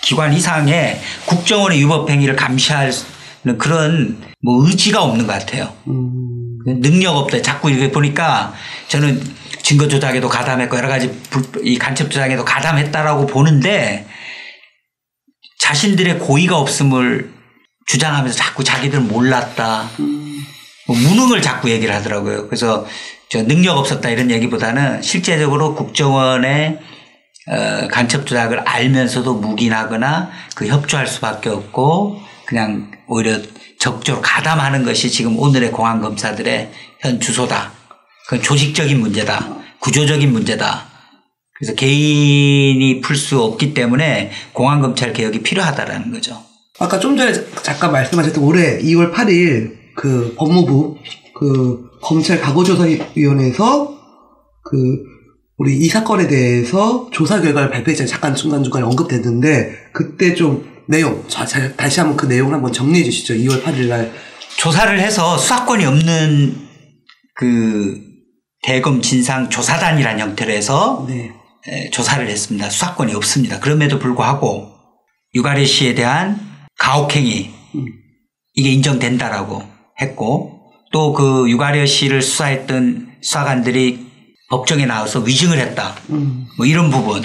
기관 0.01 0.33
이상의 0.33 0.99
국정원의 1.25 1.79
위법 1.79 2.09
행위를 2.09 2.35
감시하는 2.35 3.57
그런 3.57 4.17
뭐 4.41 4.65
의지가 4.65 5.03
없는 5.03 5.27
것 5.27 5.33
같아요. 5.33 5.73
음, 5.87 6.26
능력 6.75 7.15
없다. 7.15 7.41
자꾸 7.41 7.69
이렇게 7.71 7.91
보니까 7.91 8.53
저는 8.87 9.21
증거 9.63 9.87
조작에도 9.87 10.27
가담했고 10.29 10.77
여러 10.77 10.87
가지 10.87 11.11
불- 11.29 11.65
이 11.65 11.77
간첩 11.77 12.11
조작에도 12.11 12.43
가담했다라고 12.45 13.25
보는데 13.27 14.07
자신들의 15.59 16.19
고의가 16.19 16.57
없음을 16.57 17.31
주장하면서 17.87 18.37
자꾸 18.37 18.63
자기들 18.63 18.99
몰랐다. 19.01 19.89
뭐 20.87 20.95
무능을 20.95 21.41
자꾸 21.41 21.69
얘기를 21.69 21.93
하더라고요. 21.95 22.47
그래서 22.47 22.85
저 23.29 23.43
능력 23.43 23.77
없었다 23.77 24.09
이런 24.09 24.31
얘기보다는 24.31 25.01
실제적으로 25.01 25.75
국정원의 25.75 26.79
어, 27.49 27.87
간첩 27.89 28.25
조작을 28.27 28.59
알면서도 28.59 29.35
묵인하거나 29.35 30.31
그 30.55 30.67
협조할 30.67 31.07
수밖에 31.07 31.49
없고 31.49 32.21
그냥 32.45 32.91
오히려 33.07 33.39
적극적으로 33.79 34.21
가담하는 34.21 34.83
것이 34.83 35.09
지금 35.09 35.37
오늘의 35.37 35.71
공안 35.71 36.01
검사들의 36.01 36.71
현 36.99 37.19
주소다. 37.19 37.71
그건 38.25 38.41
조직적인 38.41 38.99
문제다. 38.99 39.57
구조적인 39.79 40.31
문제다. 40.31 40.85
그래서 41.57 41.73
개인이 41.75 43.01
풀 43.01 43.15
수 43.15 43.41
없기 43.41 43.73
때문에 43.73 44.31
공안 44.53 44.81
검찰 44.81 45.13
개혁이 45.13 45.41
필요하다라는 45.41 46.11
거죠. 46.11 46.37
아까 46.79 46.99
좀 46.99 47.17
전에 47.17 47.33
잠깐 47.63 47.91
말씀하셨던 47.91 48.43
올해 48.43 48.79
2월 48.79 49.11
8일 49.11 49.75
그 49.95 50.35
법무부 50.37 50.97
그 51.35 51.89
검찰 52.01 52.39
과거조사위원회에서 52.39 53.97
그 54.63 55.03
우리 55.57 55.77
이 55.77 55.87
사건에 55.87 56.27
대해서 56.27 57.09
조사 57.11 57.41
결과를 57.41 57.71
발표했잖아요. 57.71 58.11
잠깐 58.11 58.35
중간중간에 58.35 58.85
언급됐는데 58.85 59.89
그때 59.93 60.35
좀 60.35 60.76
내용 60.87 61.23
자, 61.27 61.45
자, 61.45 61.73
다시 61.75 61.99
한번 61.99 62.17
그 62.17 62.25
내용을 62.25 62.53
한번 62.53 62.71
정리해 62.71 63.03
주시죠. 63.03 63.33
2월 63.35 63.63
8일 63.63 63.87
날 63.87 64.11
조사를 64.57 64.99
해서 64.99 65.37
수사권이 65.37 65.85
없는 65.85 66.67
그 67.35 68.01
대검 68.63 69.01
진상 69.01 69.49
조사단이라는 69.49 70.19
형태로 70.19 70.51
해서 70.51 71.05
네. 71.07 71.31
에, 71.67 71.89
조사를 71.91 72.27
했습니다. 72.27 72.69
수사권이 72.69 73.13
없습니다. 73.13 73.59
그럼에도 73.59 73.99
불구하고 73.99 74.71
유가래 75.35 75.65
씨에 75.65 75.93
대한 75.93 76.39
가혹행위 76.79 77.51
이게 78.55 78.69
인정된다라고 78.71 79.61
했고 80.01 80.53
또 80.91 81.13
그 81.13 81.49
유가래 81.49 81.85
씨를 81.85 82.21
수사했던 82.21 83.17
수사관들이 83.21 84.07
법정에 84.49 84.85
나와서 84.85 85.19
위증을 85.19 85.59
했다. 85.59 85.95
음. 86.09 86.47
뭐 86.57 86.65
이런 86.65 86.89
부분 86.89 87.21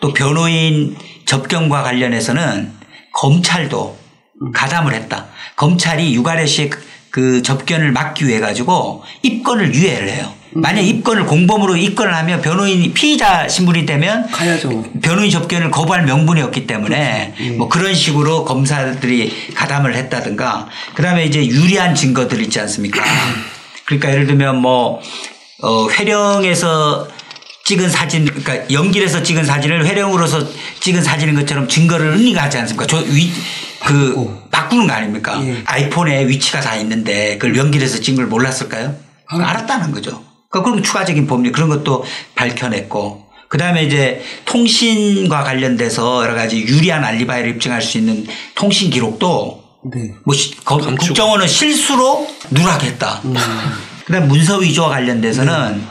또 0.00 0.12
변호인 0.12 0.96
접견과 1.24 1.82
관련해서는 1.84 2.72
검찰도 3.14 3.96
가담을 4.52 4.92
했다. 4.92 5.26
검찰이 5.56 6.14
유가래 6.14 6.44
씨의 6.46 6.70
그- 6.70 6.84
그 7.10 7.42
접견을 7.42 7.92
막기 7.92 8.26
위해 8.26 8.40
가지고 8.40 9.04
입건을 9.22 9.72
유예를 9.72 10.08
해요. 10.10 10.32
만약 10.56 10.80
입건을 10.82 11.26
공범으로 11.26 11.76
입건을 11.76 12.14
하면 12.14 12.40
변호인이 12.42 12.92
피의자 12.92 13.48
신분이 13.48 13.86
되면 13.86 14.28
가야죠. 14.30 14.84
변호인 15.00 15.30
접견을 15.30 15.70
거부할 15.70 16.04
명분이 16.04 16.40
없기 16.42 16.66
때문에 16.66 17.34
예. 17.40 17.50
뭐 17.50 17.68
그런 17.68 17.94
식으로 17.94 18.44
검사들이 18.44 19.52
가담을 19.54 19.94
했다든가 19.94 20.68
그다음에 20.94 21.24
이제 21.24 21.44
유리한 21.44 21.94
증거들 21.94 22.40
있지 22.42 22.60
않습니까? 22.60 23.02
그러니까 23.86 24.10
예를 24.10 24.26
들면 24.26 24.60
뭐 24.60 25.00
어, 25.62 25.88
회령에서 25.90 27.08
찍은 27.64 27.88
사진, 27.88 28.26
그러니까 28.26 28.70
연길에서 28.70 29.22
찍은 29.22 29.44
사진을 29.44 29.86
회령으로서 29.86 30.46
찍은 30.80 31.02
사진인 31.02 31.34
것처럼 31.34 31.66
증거를 31.66 32.08
은닉하지 32.08 32.58
않습니까? 32.58 32.86
저 32.86 32.98
위, 32.98 33.32
그, 33.84 34.08
바꾸고. 34.14 34.42
바꾸는 34.50 34.86
거 34.86 34.92
아닙니까? 34.92 35.40
예. 35.44 35.62
아이폰에 35.64 36.28
위치가 36.28 36.60
다 36.60 36.76
있는데 36.76 37.38
그걸 37.38 37.56
연길에서 37.56 38.00
찍은 38.00 38.16
걸 38.16 38.26
몰랐을까요? 38.26 38.94
알았- 39.30 39.42
알았다는 39.48 39.92
거죠. 39.92 40.22
그러니까 40.50 40.70
그럼 40.70 40.82
추가적인 40.82 41.26
법률 41.26 41.52
그런 41.52 41.68
것도 41.70 42.04
밝혀냈고 42.34 43.24
그 43.48 43.56
다음에 43.58 43.84
이제 43.84 44.22
통신과 44.44 45.42
관련돼서 45.42 46.22
여러 46.22 46.34
가지 46.34 46.60
유리한 46.60 47.02
알리바이를 47.04 47.50
입증할 47.50 47.80
수 47.82 47.98
있는 47.98 48.26
통신 48.54 48.90
기록도 48.90 49.64
네. 49.94 50.12
뭐 50.24 50.34
시- 50.34 50.54
거-. 50.64 50.76
국정원은 50.78 51.48
실수로 51.48 52.28
누락했다. 52.50 53.22
그다음 54.04 54.28
문서 54.28 54.58
위조와 54.58 54.90
관련돼서는 54.90 55.82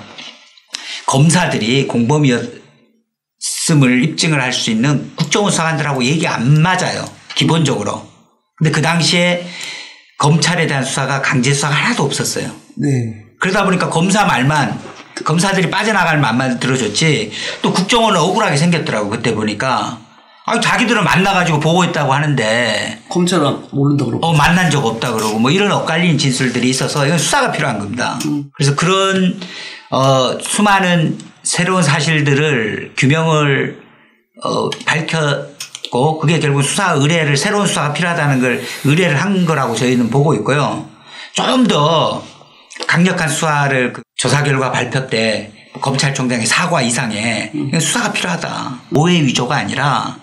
검사들이 1.06 1.88
공범이었음을 1.88 4.04
입증을 4.04 4.42
할 4.42 4.54
수 4.54 4.72
있는 4.72 5.12
국정원 5.16 5.52
수사관들하고 5.52 6.04
얘기 6.04 6.28
안 6.28 6.62
맞아요. 6.62 7.06
기본적으로. 7.36 8.08
근데 8.58 8.72
그 8.72 8.82
당시에 8.82 9.46
검찰에 10.20 10.68
대한 10.68 10.84
수사가 10.86 11.22
강제 11.22 11.54
수사가 11.54 11.74
하나도 11.74 12.04
없었어요. 12.04 12.52
네. 12.78 13.24
그러다 13.40 13.66
보니까 13.66 13.90
검사 13.90 14.26
말만 14.26 14.80
검사들이 15.26 15.70
빠져나갈 15.70 16.20
말만 16.20 16.60
들어줬지 16.60 17.32
또 17.62 17.74
국정원은 17.74 18.20
억울하게 18.20 18.58
생겼더라고 18.58 19.10
그때 19.10 19.34
보니까 19.34 20.00
아 20.46 20.60
자기들은 20.60 21.04
만나가지고 21.04 21.60
보고 21.60 21.86
있다고 21.86 22.14
하는데 22.14 23.00
검찰은 23.08 23.68
모른다 23.72 24.04
그러고. 24.04 24.26
어 24.26 24.34
만난 24.34 24.70
적 24.70 24.86
없다 24.86 25.14
그러고 25.14 25.40
뭐 25.40 25.50
이런 25.50 25.72
엇갈린 25.72 26.18
진술들이 26.18 26.70
있어서 26.70 27.06
이건 27.06 27.18
수사가 27.18 27.52
필요한 27.52 27.80
겁니다. 27.80 28.20
그래서 28.56 28.76
그런 28.76 29.40
어 29.90 30.38
수많은 30.42 31.18
새로운 31.44 31.82
사실들을 31.82 32.94
규명을 32.98 33.82
어 34.44 34.70
밝혔고 34.86 36.20
그게 36.20 36.40
결국 36.40 36.64
수사 36.64 36.92
의뢰를 36.92 37.38
새로운 37.38 37.66
수사가 37.66 37.94
필요하다는 37.94 38.42
걸 38.42 38.62
의뢰를 38.84 39.22
한 39.22 39.46
거라고 39.46 39.76
저희는 39.76 40.10
보고 40.10 40.34
있고요. 40.36 40.90
좀더 41.34 42.22
강력한 42.88 43.30
수사를 43.30 43.94
그 43.94 44.02
조사 44.18 44.44
결과 44.44 44.72
발표 44.72 45.08
때 45.08 45.52
검찰총장의 45.80 46.46
사과 46.46 46.82
이상의 46.82 47.52
이건 47.54 47.80
수사가 47.80 48.12
필요하다. 48.12 48.80
오해 48.96 49.22
위조가 49.22 49.56
아니라 49.56 50.18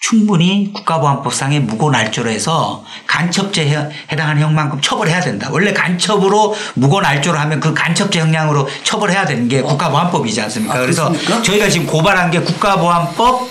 충분히 0.00 0.70
국가보안법상의 0.72 1.60
무고날조로 1.60 2.30
해서 2.30 2.84
간첩죄에 3.06 3.68
해- 3.70 3.88
해당하는 4.12 4.42
형만큼 4.42 4.80
처벌해야 4.80 5.20
된다. 5.20 5.48
원래 5.50 5.72
간첩으로 5.72 6.54
무고날조로 6.74 7.38
하면 7.38 7.58
그 7.60 7.74
간첩죄 7.74 8.20
형량으로 8.20 8.68
처벌해야 8.84 9.24
되는 9.26 9.48
게 9.48 9.62
국가보안법이지 9.62 10.40
않습니까? 10.42 10.74
아, 10.74 10.78
그래서? 10.80 11.12
저희가 11.42 11.68
지금 11.68 11.86
고발한 11.86 12.30
게 12.30 12.40
국가보안법 12.40 13.48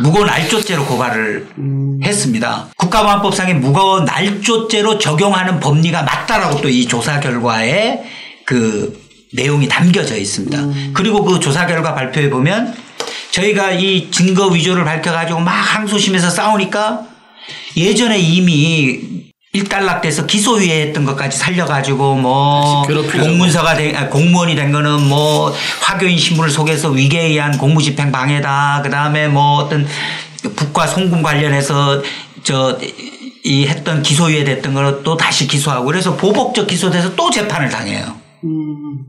무고날조죄로 0.00 0.86
고발을 0.86 1.48
음. 1.58 1.98
했습니다. 2.02 2.68
국가보안법상의 2.78 3.54
무고날조죄로 3.56 4.98
적용하는 4.98 5.60
법리가 5.60 6.02
맞다라고 6.02 6.60
또 6.62 6.68
이 6.68 6.86
조사 6.86 7.20
결과에 7.20 8.02
그 8.46 8.98
내용이 9.34 9.68
담겨져 9.68 10.16
있습니다. 10.16 10.58
음. 10.58 10.90
그리고 10.94 11.22
그 11.24 11.38
조사 11.40 11.66
결과 11.66 11.94
발표에 11.94 12.30
보면 12.30 12.74
저희가 13.32 13.72
이 13.72 14.10
증거 14.10 14.46
위조를 14.46 14.84
밝혀가지고 14.84 15.40
막 15.40 15.50
항소심에서 15.50 16.30
싸우니까 16.30 17.00
예전에 17.76 18.18
이미 18.18 19.00
일단락돼서 19.52 20.24
기소유예했던 20.26 21.04
것까지 21.04 21.36
살려가지고 21.36 22.14
뭐. 22.16 22.82
공문서가 23.24 23.74
된 23.74 23.94
아, 23.96 24.08
공무원이 24.08 24.54
된 24.54 24.72
거는 24.72 25.02
뭐 25.08 25.52
화교인 25.80 26.16
신분을 26.16 26.50
속여서 26.50 26.90
위계에 26.90 27.26
의한 27.26 27.58
공무집행 27.58 28.12
방해다 28.12 28.80
그 28.82 28.88
다음에 28.88 29.28
뭐 29.28 29.56
어떤 29.56 29.86
북과 30.56 30.86
송금 30.86 31.22
관련해서 31.22 32.02
저 32.44 32.78
이 33.44 33.66
했던 33.66 34.02
기소유예 34.02 34.44
됐던 34.44 34.72
거를 34.72 35.02
또 35.02 35.16
다시 35.16 35.46
기소하고 35.46 35.86
그래서 35.86 36.16
보복적 36.16 36.66
기소돼서 36.68 37.14
또 37.16 37.30
재판을 37.30 37.68
당해요. 37.68 38.16
음. 38.44 39.04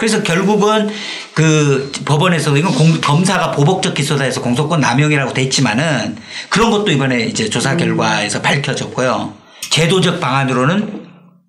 그래서 0.00 0.22
결국은 0.22 0.88
그 1.34 1.92
법원에서 2.06 2.56
이건 2.56 2.72
공- 2.72 3.02
검사가 3.02 3.50
보복적 3.50 3.92
기소다 3.92 4.24
해서 4.24 4.40
공소권 4.40 4.80
남용이라고 4.80 5.34
돼 5.34 5.42
있지만은 5.42 6.16
그런 6.48 6.70
것도 6.70 6.90
이번에 6.90 7.20
이제 7.26 7.50
조사 7.50 7.76
결과에서 7.76 8.40
밝혀졌고요. 8.40 9.34
제도적 9.68 10.18
방안으로는 10.18 11.02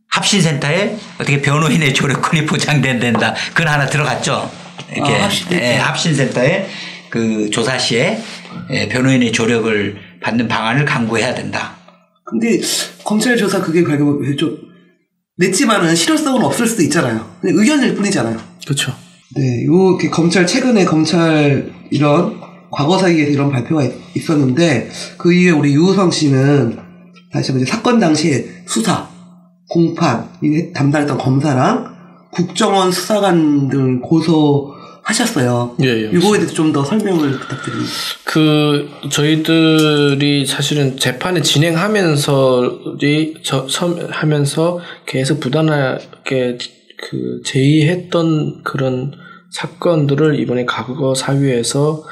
합신센터에 0.09 0.97
어떻게 1.15 1.41
변호인의 1.41 1.93
조력권이 1.95 2.45
보장된다. 2.45 3.33
그건 3.53 3.69
하나 3.69 3.85
들어갔죠. 3.85 4.51
이렇게 4.93 5.15
아, 5.15 5.23
합신센터. 5.23 5.55
예, 5.65 5.77
합신센터에 5.77 6.69
그 7.09 7.49
조사 7.51 7.77
시에 7.77 8.21
예, 8.69 8.89
변호인의 8.89 9.31
조력을 9.31 9.95
받는 10.21 10.49
방안을 10.49 10.83
강구해야 10.83 11.33
된다. 11.33 11.77
근데 12.25 12.59
검찰 13.05 13.37
조사 13.37 13.61
그게 13.61 13.81
결국 13.81 14.21
좀 14.37 14.57
냈지만은 15.41 15.95
실효성은 15.95 16.43
없을 16.43 16.67
수도 16.67 16.83
있잖아요. 16.83 17.25
의견일 17.41 17.95
뿐이잖아요. 17.95 18.37
그렇죠. 18.63 18.93
네, 19.35 19.65
요 19.65 19.89
이렇게 19.89 20.09
검찰 20.09 20.45
최근에 20.45 20.85
검찰 20.85 21.71
이런 21.89 22.39
과거 22.71 22.97
사이에서 22.97 23.31
이런 23.31 23.49
발표가 23.51 23.83
있- 23.83 23.91
있었는데 24.15 24.89
그 25.17 25.33
이후에 25.33 25.51
우리 25.51 25.73
유우성 25.73 26.11
씨는 26.11 26.77
다시 27.33 27.51
한번 27.51 27.65
사건 27.65 27.99
당시에 27.99 28.45
수사, 28.67 29.07
공판 29.69 30.29
이 30.43 30.71
담당했던 30.73 31.17
검사랑 31.17 31.91
국정원 32.31 32.91
수사관들 32.91 34.01
고소한 34.01 34.80
하셨어요. 35.11 35.75
예, 35.83 35.87
예. 35.87 36.09
이거에 36.13 36.39
대해서 36.39 36.53
좀 36.53 36.71
더 36.71 36.83
설명을 36.85 37.31
부탁드립니다. 37.31 37.91
그 38.23 38.89
저희들이 39.09 40.45
사실은 40.45 40.95
재판을 40.97 41.43
진행하면서 41.43 42.79
저, 43.43 43.67
하면서 44.09 44.79
계속 45.05 45.39
부단하게 45.41 46.57
그 47.03 47.41
제의했던 47.45 48.63
그런 48.63 49.13
사건들을 49.51 50.39
이번에 50.39 50.65
과거 50.65 51.13
사유에서 51.13 52.03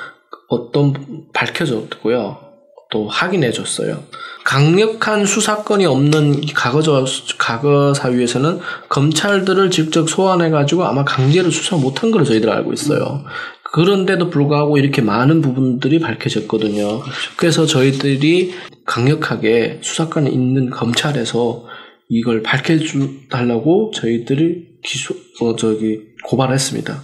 어떤 0.49 0.93
밝혀졌고요. 1.33 2.48
또 2.91 3.07
확인해 3.07 3.51
줬어요. 3.51 4.03
강력한 4.43 5.25
수사권이 5.25 5.85
없는 5.85 6.43
이 6.43 6.47
과거 6.53 6.81
저 6.81 7.05
과거 7.37 7.93
사유에서는 7.93 8.59
검찰들을 8.89 9.69
직접 9.69 10.09
소환해 10.09 10.49
가지고 10.49 10.85
아마 10.85 11.03
강제로 11.03 11.51
수사 11.51 11.75
못한 11.75 12.09
걸로 12.09 12.25
저희들 12.25 12.49
알고 12.49 12.73
있어요. 12.73 13.23
그런데도 13.71 14.31
불구하고 14.31 14.79
이렇게 14.79 15.03
많은 15.03 15.41
부분들이 15.41 15.99
밝혀졌거든요. 15.99 17.03
그래서 17.37 17.67
저희들이 17.67 18.55
강력하게 18.85 19.79
수사권이 19.83 20.31
있는 20.31 20.71
검찰에서 20.71 21.65
이걸 22.09 22.41
밝혀달라고 22.41 23.91
저희들이 23.93 24.69
기소, 24.83 25.13
어, 25.41 25.55
저기, 25.55 25.99
고발했습니다. 26.25 27.03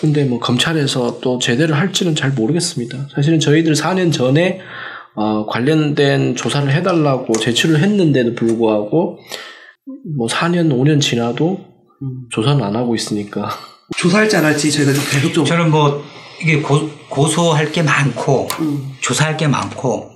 근데 0.00 0.24
뭐 0.24 0.38
검찰에서 0.38 1.20
또 1.22 1.38
제대로 1.38 1.74
할지는 1.74 2.14
잘 2.14 2.32
모르겠습니다. 2.32 3.08
사실은 3.14 3.40
저희들 3.40 3.72
4년 3.72 4.12
전에 4.12 4.60
어, 5.14 5.46
관련된 5.46 6.36
조사를 6.36 6.72
해달라고 6.72 7.34
제출을 7.38 7.80
했는데도 7.80 8.34
불구하고 8.34 9.18
뭐 10.16 10.26
4년, 10.28 10.70
5년 10.72 11.00
지나도 11.00 11.74
조사는 12.30 12.62
안 12.62 12.76
하고 12.76 12.94
있으니까. 12.94 13.48
조사할지 13.96 14.36
안 14.36 14.44
할지 14.44 14.70
저희가 14.72 14.92
좀 14.92 15.04
계속 15.10 15.32
좀 15.32 15.44
저는 15.44 15.70
뭐 15.70 16.02
이게 16.40 16.60
고, 16.60 16.90
고소할 17.08 17.70
게 17.70 17.82
많고 17.82 18.48
음. 18.60 18.96
조사할 19.00 19.36
게 19.36 19.46
많고 19.46 20.10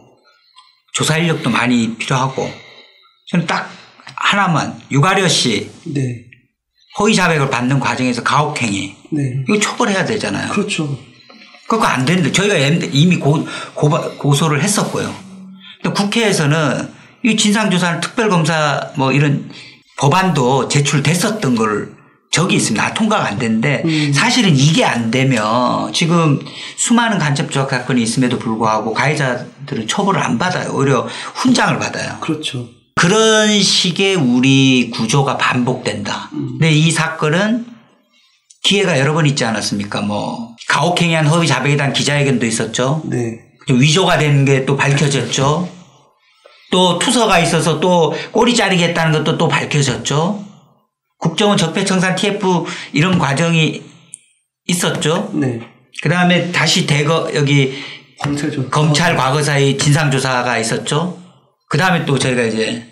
조사 0.95 1.17
인력도 1.17 1.51
많이 1.51 1.97
필요하고 1.97 2.49
저는 3.29 3.47
딱 3.47 3.71
하나만 4.17 4.81
유가려 4.91 5.29
씨 5.29 5.71
네. 5.85 6.25
허위 6.99 7.15
자백을 7.15 7.51
받는 7.51 7.79
과정에서 7.79 8.25
가혹행위 8.25 8.97
네. 9.11 9.45
이거 9.49 9.61
처벌해야 9.61 10.05
되잖아요. 10.05 10.51
그렇죠. 10.51 10.99
그거 11.69 11.85
안 11.85 12.05
되는데 12.05 12.33
저희가 12.33 12.57
이미 12.93 13.19
고, 13.19 13.47
고바, 13.75 14.13
고소를 14.19 14.63
했었고요. 14.63 15.15
근데 15.83 15.95
국회에서는 15.95 16.89
이 17.25 17.37
진상조사는 17.37 18.01
특별검사 18.01 18.91
뭐 18.97 19.13
이런 19.13 19.51
법안도 19.99 20.69
제출됐었던 20.69 21.55
걸 21.57 21.97
적이 22.31 22.57
있습니다. 22.57 22.89
다 22.89 22.95
통과가 22.95 23.27
안 23.27 23.39
됐는데 23.39 24.13
사실은 24.13 24.55
이게 24.57 24.85
안 24.85 25.11
되면 25.11 25.93
지금 25.93 26.39
수많은 26.77 27.19
간첩 27.19 27.51
조작 27.51 27.71
사건이 27.71 28.03
있음에도 28.03 28.39
불구하고 28.39 28.93
가해자들은 28.95 29.89
처벌을 29.89 30.23
안 30.23 30.39
받아요. 30.39 30.73
오히려 30.73 31.07
훈장을 31.35 31.79
받아요. 31.79 32.19
그렇죠. 32.21 32.69
그런 32.95 33.61
식의 33.61 34.17
우리 34.17 34.91
구조가 34.91 35.37
반복된다. 35.37 36.31
근데 36.31 36.71
이 36.71 36.91
사건은 36.91 37.67
기회가 38.69 38.99
여러 39.01 39.15
번 39.15 39.25
있지 39.25 39.47
않았습니까? 39.47 40.03
뭐 40.03 40.55
가혹행위한 40.69 41.27
허위 41.27 41.47
자백에 41.47 41.75
대한 41.77 41.95
기자회견도 41.95 42.45
있었죠. 42.45 43.01
네. 43.07 43.41
좀 43.67 43.81
위조가 43.81 44.19
된 44.19 44.45
게 44.45 44.67
또 44.67 44.77
밝혀졌죠. 44.77 45.67
또 46.71 46.99
투서가 46.99 47.39
있어서 47.39 47.81
또 47.81 48.15
꼬리 48.31 48.55
자르겠다는 48.55 49.13
것도 49.13 49.39
또 49.39 49.49
밝혀졌죠. 49.49 50.45
국정원 51.19 51.57
적폐청산 51.57 52.15
TF 52.15 52.67
이런 52.93 53.19
과정이 53.19 53.83
있었죠. 54.67 55.31
네. 55.33 55.61
그 56.03 56.11
다음에 56.11 56.53
다시 56.53 56.87
대거 56.87 57.31
여기 57.35 57.73
검찰 58.21 58.51
조 58.51 58.69
검찰 58.69 59.17
과거사의 59.17 59.79
진상조사가 59.79 60.59
있었죠. 60.59 61.19
그 61.71 61.79
다음에 61.79 62.05
또 62.05 62.19
저희가 62.19 62.43
이제. 62.43 62.85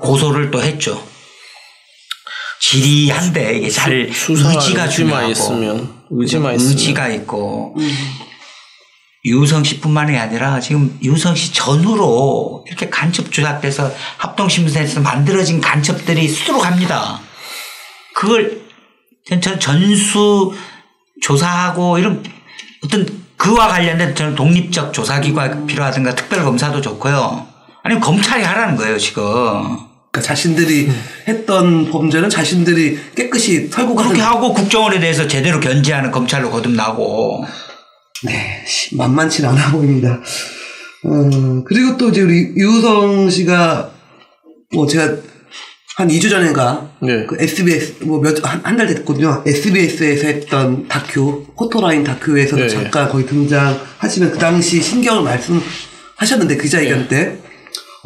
고소를 0.00 0.50
또 0.50 0.62
했죠. 0.62 1.02
지리한데 2.60 3.58
이게 3.58 3.70
잘 3.70 4.10
수사 4.12 4.50
의지가 4.52 4.88
중요하고 4.88 5.30
있으면 5.30 5.94
의지만 6.10 6.54
있으면 6.54 6.70
의지가 6.72 7.08
있고 7.08 7.74
유성 9.24 9.64
씨뿐만이 9.64 10.16
아니라 10.16 10.60
지금 10.60 10.96
유성 11.02 11.34
씨 11.34 11.52
전후로 11.52 12.64
이렇게 12.68 12.88
간첩 12.88 13.32
조작돼서 13.32 13.90
합동신문사에서 14.18 15.00
만들어진 15.00 15.60
간첩들이 15.60 16.28
수두룩합니다. 16.28 17.20
그걸 18.14 18.62
전- 19.28 19.40
전 19.40 19.58
전수 19.58 20.54
조사하고 21.22 21.98
이런 21.98 22.22
어떤 22.84 23.06
그와 23.36 23.66
관련된 23.68 24.14
저는 24.14 24.34
독립적 24.36 24.92
조사기관 24.92 25.66
필요하든가 25.66 26.14
특별검사도 26.14 26.80
좋고요. 26.80 27.46
아니면 27.82 28.00
검찰이 28.00 28.42
하라는 28.44 28.76
거예요 28.76 28.96
지금. 28.96 29.78
그러니까 30.16 30.22
자신들이 30.22 30.90
했던 31.28 31.90
범죄는 31.90 32.30
자신들이 32.30 32.98
깨끗이 33.14 33.68
털고 33.68 33.94
그렇게 33.94 34.20
하고 34.20 34.52
국정원에 34.54 34.98
대해서 34.98 35.28
제대로 35.28 35.60
견제하는 35.60 36.10
검찰로 36.10 36.50
거듭나고 36.50 37.44
네, 38.24 38.64
시- 38.66 38.96
만만치 38.96 39.44
않아 39.44 39.72
보입니다. 39.72 40.20
어, 41.04 41.62
그리고 41.66 41.96
또 41.98 42.08
이제 42.08 42.22
우리 42.22 42.54
유성 42.56 43.28
씨가 43.28 43.90
뭐 44.74 44.86
제가 44.86 45.16
한 45.96 46.08
2주 46.08 46.28
전인가 46.30 46.90
네. 47.02 47.26
그 47.26 47.36
SBS 47.38 48.04
뭐몇한한달 48.04 48.86
됐거든요. 48.88 49.42
SBS에서 49.46 50.26
했던 50.26 50.88
다큐 50.88 51.46
포토라인 51.56 52.04
다큐에서도 52.04 52.62
네. 52.62 52.68
잠깐 52.68 53.08
거의 53.08 53.26
등장하시면 53.26 54.32
그 54.32 54.38
당시 54.38 54.80
신경을 54.82 55.22
말씀하셨는데 55.22 56.56
기자회견 56.56 57.08
때 57.08 57.38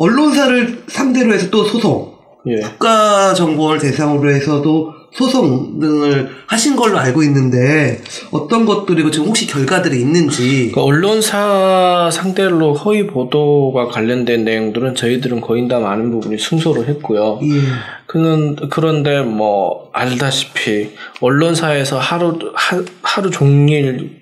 언론사를 0.00 0.84
상대로 0.88 1.34
해서 1.34 1.50
또 1.50 1.62
소송 1.64 2.14
예. 2.46 2.60
국가 2.60 3.34
정보원을 3.34 3.78
대상으로 3.78 4.30
해서도 4.30 4.94
소송 5.12 5.78
등을 5.78 6.30
하신 6.46 6.74
걸로 6.74 6.98
알고 6.98 7.22
있는데 7.24 8.00
어떤 8.30 8.64
것들이고 8.64 9.10
지금 9.10 9.26
혹시 9.26 9.46
결과들이 9.46 10.00
있는지 10.00 10.70
그 10.72 10.80
언론사 10.80 12.08
상대로 12.10 12.72
허위 12.72 13.06
보도가 13.06 13.88
관련된 13.88 14.44
내용들은 14.44 14.94
저희들은 14.94 15.42
거의 15.42 15.68
다 15.68 15.80
많은 15.80 16.10
부분이 16.12 16.38
승소를 16.38 16.88
했고요. 16.88 17.40
예. 17.42 17.60
그는 18.06 18.56
그런데 18.70 19.20
뭐 19.20 19.90
알다시피 19.92 20.92
언론사에서 21.20 21.98
하루 21.98 22.38
하, 22.54 22.82
하루 23.02 23.30
종일 23.30 24.20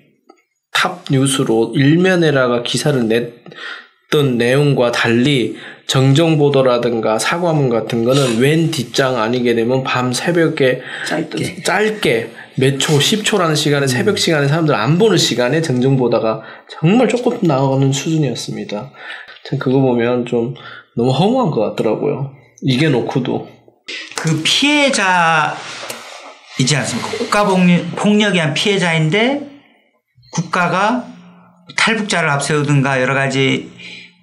탑 0.73 1.03
뉴스로 1.09 1.71
일면에다가 1.73 2.63
기사를 2.63 3.07
냈던 4.09 4.37
내용과 4.37 4.91
달리 4.91 5.55
정정 5.87 6.37
보도라든가 6.37 7.17
사과문 7.17 7.69
같은 7.69 8.03
거는 8.03 8.39
맨 8.39 8.69
뒷장 8.69 9.17
아니게 9.17 9.55
되면 9.55 9.83
밤 9.83 10.11
새벽에 10.11 10.81
짧게. 11.07 11.63
짧게 11.63 12.31
몇 12.57 12.77
초, 12.77 12.99
10초라는 12.99 13.55
시간에 13.55 13.87
새벽 13.87 14.17
시간에 14.19 14.47
사람들 14.47 14.75
안 14.75 14.97
보는 14.97 15.17
시간에 15.17 15.61
정정 15.61 15.95
보다가 15.95 16.41
정말 16.69 17.07
조금 17.07 17.39
나오는 17.41 17.91
수준이었습니다. 17.91 18.91
참 19.45 19.59
그거 19.59 19.79
보면 19.79 20.25
좀 20.25 20.53
너무 20.95 21.11
허무한 21.11 21.51
것 21.51 21.61
같더라고요. 21.61 22.33
이게 22.61 22.89
놓고도. 22.89 23.47
그 24.15 24.41
피해자이지 24.43 25.55
않습니까? 26.75 27.09
국가 27.17 27.45
폭력, 27.45 27.95
폭력에 27.95 28.39
한 28.39 28.53
피해자인데 28.53 29.47
국가가 30.31 31.05
탈북자를 31.77 32.29
앞세우든가 32.29 33.01
여러 33.01 33.13
가지 33.13 33.71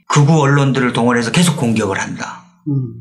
극우 0.09 0.41
언론들을 0.41 0.93
동원해서 0.93 1.31
계속 1.31 1.57
공격을 1.57 1.99
한다. 2.01 2.43
음. 2.69 2.95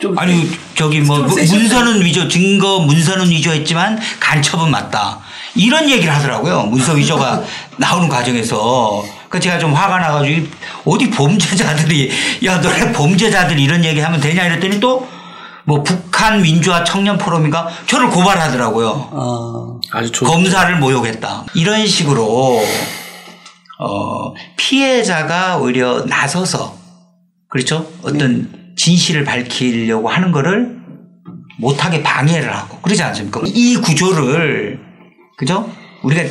좀 0.00 0.16
아니 0.18 0.48
저기 0.76 1.00
뭐 1.00 1.18
문-. 1.18 1.28
문서는 1.34 2.04
위조 2.04 2.28
증거 2.28 2.78
문서는 2.80 3.28
위조했지만 3.30 3.98
간첩은 4.20 4.70
맞다. 4.70 5.18
이런 5.56 5.88
얘기를 5.90 6.14
하더라고요. 6.14 6.64
문서 6.64 6.92
위조가 6.92 7.42
나오는 7.78 8.08
과정에서. 8.08 9.04
그 9.28 9.38
제가 9.40 9.58
좀 9.58 9.74
화가 9.74 9.98
나가지고 9.98 10.40
이- 10.40 10.48
어디 10.84 11.10
범죄자들이 11.10 12.10
야 12.44 12.58
너네 12.60 12.92
범죄자들이 12.92 13.62
이런 13.62 13.84
얘기하면 13.84 14.20
되냐 14.20 14.44
이랬더니 14.46 14.80
또 14.80 15.06
뭐 15.64 15.82
북한 15.82 16.40
민주화 16.40 16.82
청년 16.82 17.18
포럼인가? 17.18 17.68
저를 17.86 18.08
고발하더라고요. 18.08 19.10
아, 19.12 19.98
아주 19.98 20.10
좋 20.10 20.24
검사를 20.24 20.74
모욕했다. 20.78 21.44
이런 21.52 21.86
식으로 21.86 22.62
어 23.80 24.34
피해자가 24.56 25.58
오히려 25.58 26.04
나서서 26.04 26.76
그렇죠? 27.48 27.90
어떤 28.02 28.74
진실을 28.76 29.24
밝히려고 29.24 30.08
하는 30.08 30.32
거를 30.32 30.78
못하게 31.58 32.02
방해를 32.02 32.54
하고 32.54 32.78
그러지 32.80 33.02
않습니까? 33.02 33.42
이 33.46 33.76
구조를 33.76 34.80
그죠? 35.36 35.70
우리가 36.02 36.22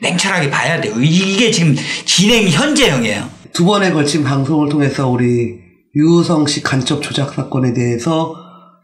냉철하게 0.00 0.50
봐야 0.50 0.80
돼요. 0.80 0.94
이게 1.00 1.50
지금 1.50 1.74
진행 2.04 2.48
현재형이에요. 2.48 3.28
두 3.52 3.64
번에 3.64 3.90
걸친 3.90 4.22
방송을 4.22 4.68
통해서 4.68 5.08
우리 5.08 5.58
유성 5.94 6.46
씨 6.46 6.62
간첩 6.62 7.02
조작 7.02 7.32
사건에 7.32 7.72
대해서 7.72 8.34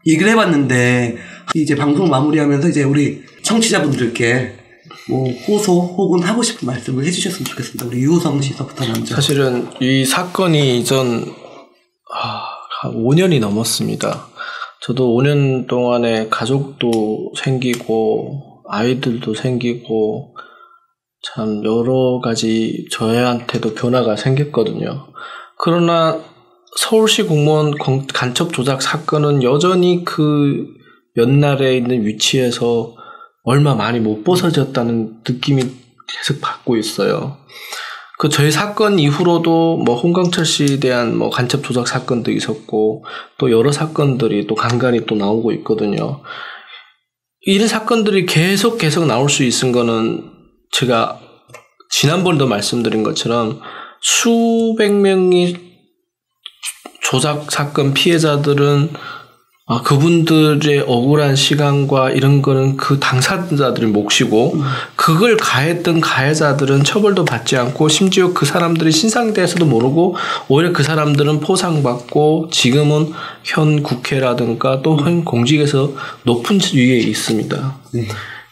얘기를 0.05 0.31
해봤는데 0.31 1.17
이제 1.53 1.75
방송 1.75 2.09
마무리하면서 2.09 2.69
이제 2.69 2.83
우리 2.83 3.23
청취자분들께 3.43 4.62
뭐 5.09 5.29
호소 5.31 5.73
혹은 5.97 6.23
하고 6.23 6.41
싶은 6.41 6.65
말씀을 6.65 7.05
해주셨으면 7.05 7.45
좋겠습니다. 7.45 7.85
우리 7.85 7.99
유호성 8.01 8.41
씨서부터 8.41 8.85
먼저. 8.85 9.15
사실은 9.15 9.69
이 9.81 10.05
사건이 10.05 10.79
이전 10.79 11.25
아, 12.13 12.45
한 12.81 12.93
5년이 12.93 13.39
넘었습니다. 13.39 14.27
저도 14.81 15.15
5년 15.15 15.67
동안에 15.67 16.27
가족도 16.29 17.31
생기고 17.37 18.63
아이들도 18.69 19.33
생기고 19.33 20.35
참 21.21 21.63
여러 21.63 22.19
가지 22.21 22.85
저희한테도 22.91 23.75
변화가 23.75 24.15
생겼거든요. 24.15 25.07
그러나 25.57 26.19
서울시 26.75 27.23
공무원 27.23 27.75
간첩 28.13 28.51
조작 28.51 28.81
사건은 28.81 29.43
여전히 29.43 30.03
그 30.03 30.67
연날에 31.15 31.77
있는 31.77 32.05
위치에서 32.05 32.95
얼마 33.43 33.75
많이 33.75 33.99
못 33.99 34.23
벗어졌다는 34.23 35.21
느낌이 35.27 35.61
계속 35.61 36.41
받고 36.41 36.77
있어요. 36.77 37.37
그 38.17 38.29
저희 38.29 38.51
사건 38.51 38.99
이후로도 38.99 39.77
뭐 39.77 39.99
홍강철 39.99 40.45
씨에 40.45 40.79
대한 40.79 41.17
뭐 41.17 41.29
간첩 41.29 41.63
조작 41.63 41.87
사건도 41.87 42.31
있었고 42.31 43.03
또 43.37 43.51
여러 43.51 43.71
사건들이 43.71 44.47
또 44.47 44.55
간간히 44.55 45.05
또 45.05 45.15
나오고 45.15 45.51
있거든요. 45.53 46.21
이런 47.41 47.67
사건들이 47.67 48.25
계속 48.25 48.77
계속 48.77 49.05
나올 49.05 49.29
수 49.29 49.43
있은 49.43 49.73
거는 49.73 50.31
제가 50.71 51.19
지난번에도 51.89 52.47
말씀드린 52.47 53.03
것처럼 53.03 53.59
수백 53.99 54.93
명이 54.93 55.57
조작 57.01 57.51
사건 57.51 57.93
피해자들은 57.93 58.93
아, 59.73 59.81
그분들의 59.81 60.83
억울한 60.85 61.35
시간과 61.35 62.11
이런 62.11 62.43
거는 62.43 62.77
그 62.77 62.99
당사자들의 62.99 63.89
몫이고, 63.89 64.53
음. 64.53 64.61
그걸 64.95 65.35
가했던 65.35 65.99
가해자들은 65.99 66.83
처벌도 66.83 67.25
받지 67.25 67.57
않고, 67.57 67.89
심지어 67.89 68.33
그 68.33 68.45
사람들이 68.45 68.91
신상에 68.91 69.33
대해서도 69.33 69.65
모르고, 69.65 70.15
오히려 70.47 70.73
그 70.73 70.83
사람들은 70.83 71.39
포상받고, 71.39 72.49
지금은 72.51 73.13
현 73.43 73.81
국회라든가 73.81 74.83
또 74.83 74.95
현 74.95 75.25
공직에서 75.25 75.93
높은 76.23 76.59
위에 76.75 76.99
있습니다. 76.99 77.75
네. 77.93 78.07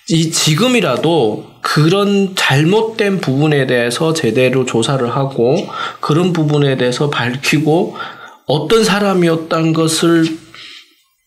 이 0.10 0.32
지금이라도 0.32 1.52
그런 1.62 2.32
잘못된 2.36 3.22
부분에 3.22 3.68
대해서 3.68 4.14
제대로 4.14 4.66
조사를 4.66 5.08
하고, 5.16 5.68
그런 6.00 6.34
부분에 6.34 6.78
대해서 6.78 7.12
밝히고, 7.12 7.96
어떤 8.48 8.84
사람이었다는 8.84 9.74
것을 9.74 10.26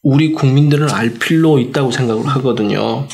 우리 0.05 0.33
국민들은 0.33 0.91
알 0.91 1.15
필요 1.15 1.59
있다고 1.59 1.91
생각을 1.91 2.27
하거든요. 2.27 3.09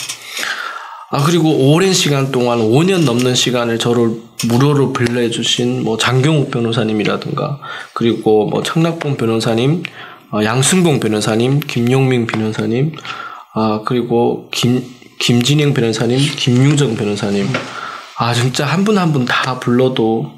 아, 1.12 1.24
그리고 1.24 1.72
오랜 1.72 1.92
시간 1.92 2.30
동안 2.30 2.58
5년 2.58 3.04
넘는 3.04 3.34
시간을 3.34 3.78
저를 3.78 4.10
무료로 4.48 4.92
빌려주신 4.92 5.82
뭐 5.84 5.96
장경욱 5.96 6.50
변호사님이라든가 6.50 7.60
그리고 7.94 8.46
뭐 8.46 8.62
청락봉 8.62 9.16
변호사님, 9.16 9.82
어, 10.32 10.44
양승봉 10.44 11.00
변호사님, 11.00 11.60
김용민 11.60 12.26
변호사님, 12.26 12.92
아, 13.54 13.80
그리고 13.84 14.48
김, 14.52 14.84
김진영 15.18 15.74
변호사님, 15.74 16.18
김유정 16.36 16.96
변호사님. 16.96 17.46
아, 18.18 18.34
진짜 18.34 18.66
한 18.66 18.84
분 18.84 18.96
한 18.98 19.12
분 19.12 19.24
다 19.26 19.58
불러도 19.60 20.32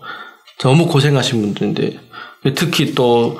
너무 0.60 0.86
고생하신 0.86 1.40
분들인데 1.42 1.98
특히 2.54 2.94
또, 2.94 3.38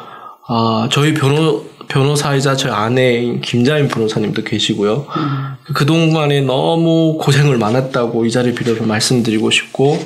아, 0.49 0.89
저희 0.91 1.15
변호, 1.15 1.65
변호사이자 1.93 2.57
저 2.57 2.73
아내인 2.73 3.43
김자인 3.43 3.87
변호사님도 3.87 4.45
계시고요. 4.45 5.07
음. 5.15 5.75
그동안에 5.75 6.41
너무 6.41 7.19
고생을 7.19 7.59
많았다고 7.59 8.25
이 8.25 8.31
자리 8.31 8.55
빌어서 8.55 8.85
말씀드리고 8.85 9.51
싶고, 9.51 9.99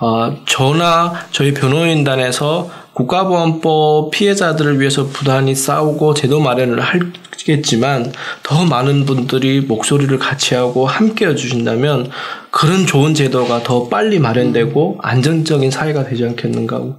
어, 0.00 0.36
저나 0.46 1.26
저희 1.32 1.52
변호인단에서 1.52 2.70
국가보안법 2.92 4.12
피해자들을 4.12 4.78
위해서 4.78 5.06
부단히 5.08 5.56
싸우고 5.56 6.14
제도 6.14 6.38
마련을 6.38 6.80
하겠지만 6.80 8.12
더 8.44 8.64
많은 8.64 9.04
분들이 9.04 9.60
목소리를 9.60 10.16
같이 10.20 10.54
하고 10.54 10.86
함께 10.86 11.26
해주신다면 11.26 12.10
그런 12.52 12.86
좋은 12.86 13.14
제도가 13.14 13.64
더 13.64 13.88
빨리 13.88 14.20
마련되고 14.20 15.00
안정적인 15.02 15.72
사회가 15.72 16.04
되지 16.04 16.22
않겠는가 16.24 16.76
하고 16.76 16.94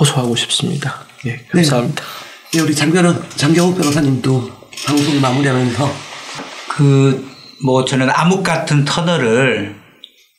호소하고 0.00 0.34
싶습니다. 0.34 0.96
예, 1.26 1.36
감사합니다. 1.52 2.02
네. 2.02 2.17
네, 2.54 2.60
우리 2.60 2.74
장변호, 2.74 3.28
장경욱 3.28 3.76
변호사님도 3.76 4.50
방송 4.86 5.20
마무리하면서 5.20 5.92
그, 6.70 7.28
뭐, 7.62 7.84
저는 7.84 8.08
암흑 8.08 8.42
같은 8.42 8.86
터널을 8.86 9.76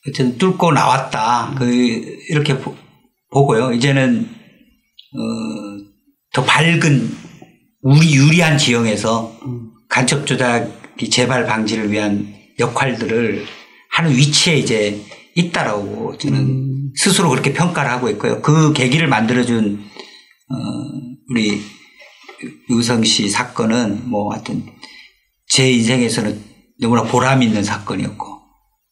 어쨌든 0.08 0.40
뚫고 0.40 0.72
나왔다. 0.72 1.54
그, 1.56 1.66
이렇게 2.30 2.58
보, 2.58 2.76
고요 3.30 3.72
이제는, 3.74 4.22
어, 4.22 5.20
더 6.34 6.44
밝은, 6.44 7.16
우리 7.84 8.16
유리한 8.16 8.58
지형에서 8.58 9.38
간첩 9.88 10.26
조작이 10.26 11.12
재발 11.12 11.46
방지를 11.46 11.92
위한 11.92 12.34
역할들을 12.58 13.46
하는 13.92 14.12
위치에 14.16 14.58
이제 14.58 15.00
있다라고 15.36 16.18
저는 16.18 16.40
음. 16.40 16.92
스스로 16.96 17.30
그렇게 17.30 17.54
평가를 17.54 17.92
하고 17.92 18.10
있고요. 18.10 18.42
그 18.42 18.74
계기를 18.74 19.08
만들어준, 19.08 19.80
어, 20.50 20.56
우리 21.30 21.62
유성 22.70 23.04
씨 23.04 23.30
사건은 23.30 24.10
뭐 24.10 24.34
하여튼 24.34 24.66
제 25.48 25.72
인생에서는 25.72 26.42
너무나 26.82 27.04
보람 27.04 27.42
있는 27.44 27.64
사건이었고 27.64 28.40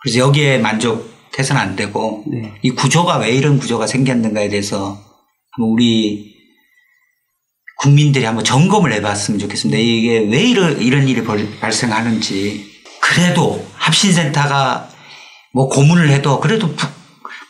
그래서 0.02 0.20
여기에 0.20 0.60
만족해서는 0.60 1.62
안 1.62 1.76
되고 1.76 2.24
네. 2.28 2.54
이 2.62 2.72
구조가 2.72 3.18
왜 3.20 3.32
이런 3.32 3.60
구조가 3.60 3.88
생겼는가에 3.88 4.50
대해서 4.50 5.02
한번 5.52 5.72
우리 5.72 6.36
국민들이 7.78 8.26
한번 8.26 8.44
점검을 8.44 8.92
해봤으면 8.94 9.40
좋겠습니다. 9.40 9.78
이게 9.80 10.20
왜 10.20 10.44
이런, 10.44 10.82
이런 10.82 11.08
일이 11.08 11.24
발생하는지 11.60 12.66
그래도 13.00 13.66
합신센터가 13.76 14.90
뭐 15.54 15.70
고문을 15.70 16.10
해도 16.10 16.40
그래도 16.40 16.76
북, 16.76 16.90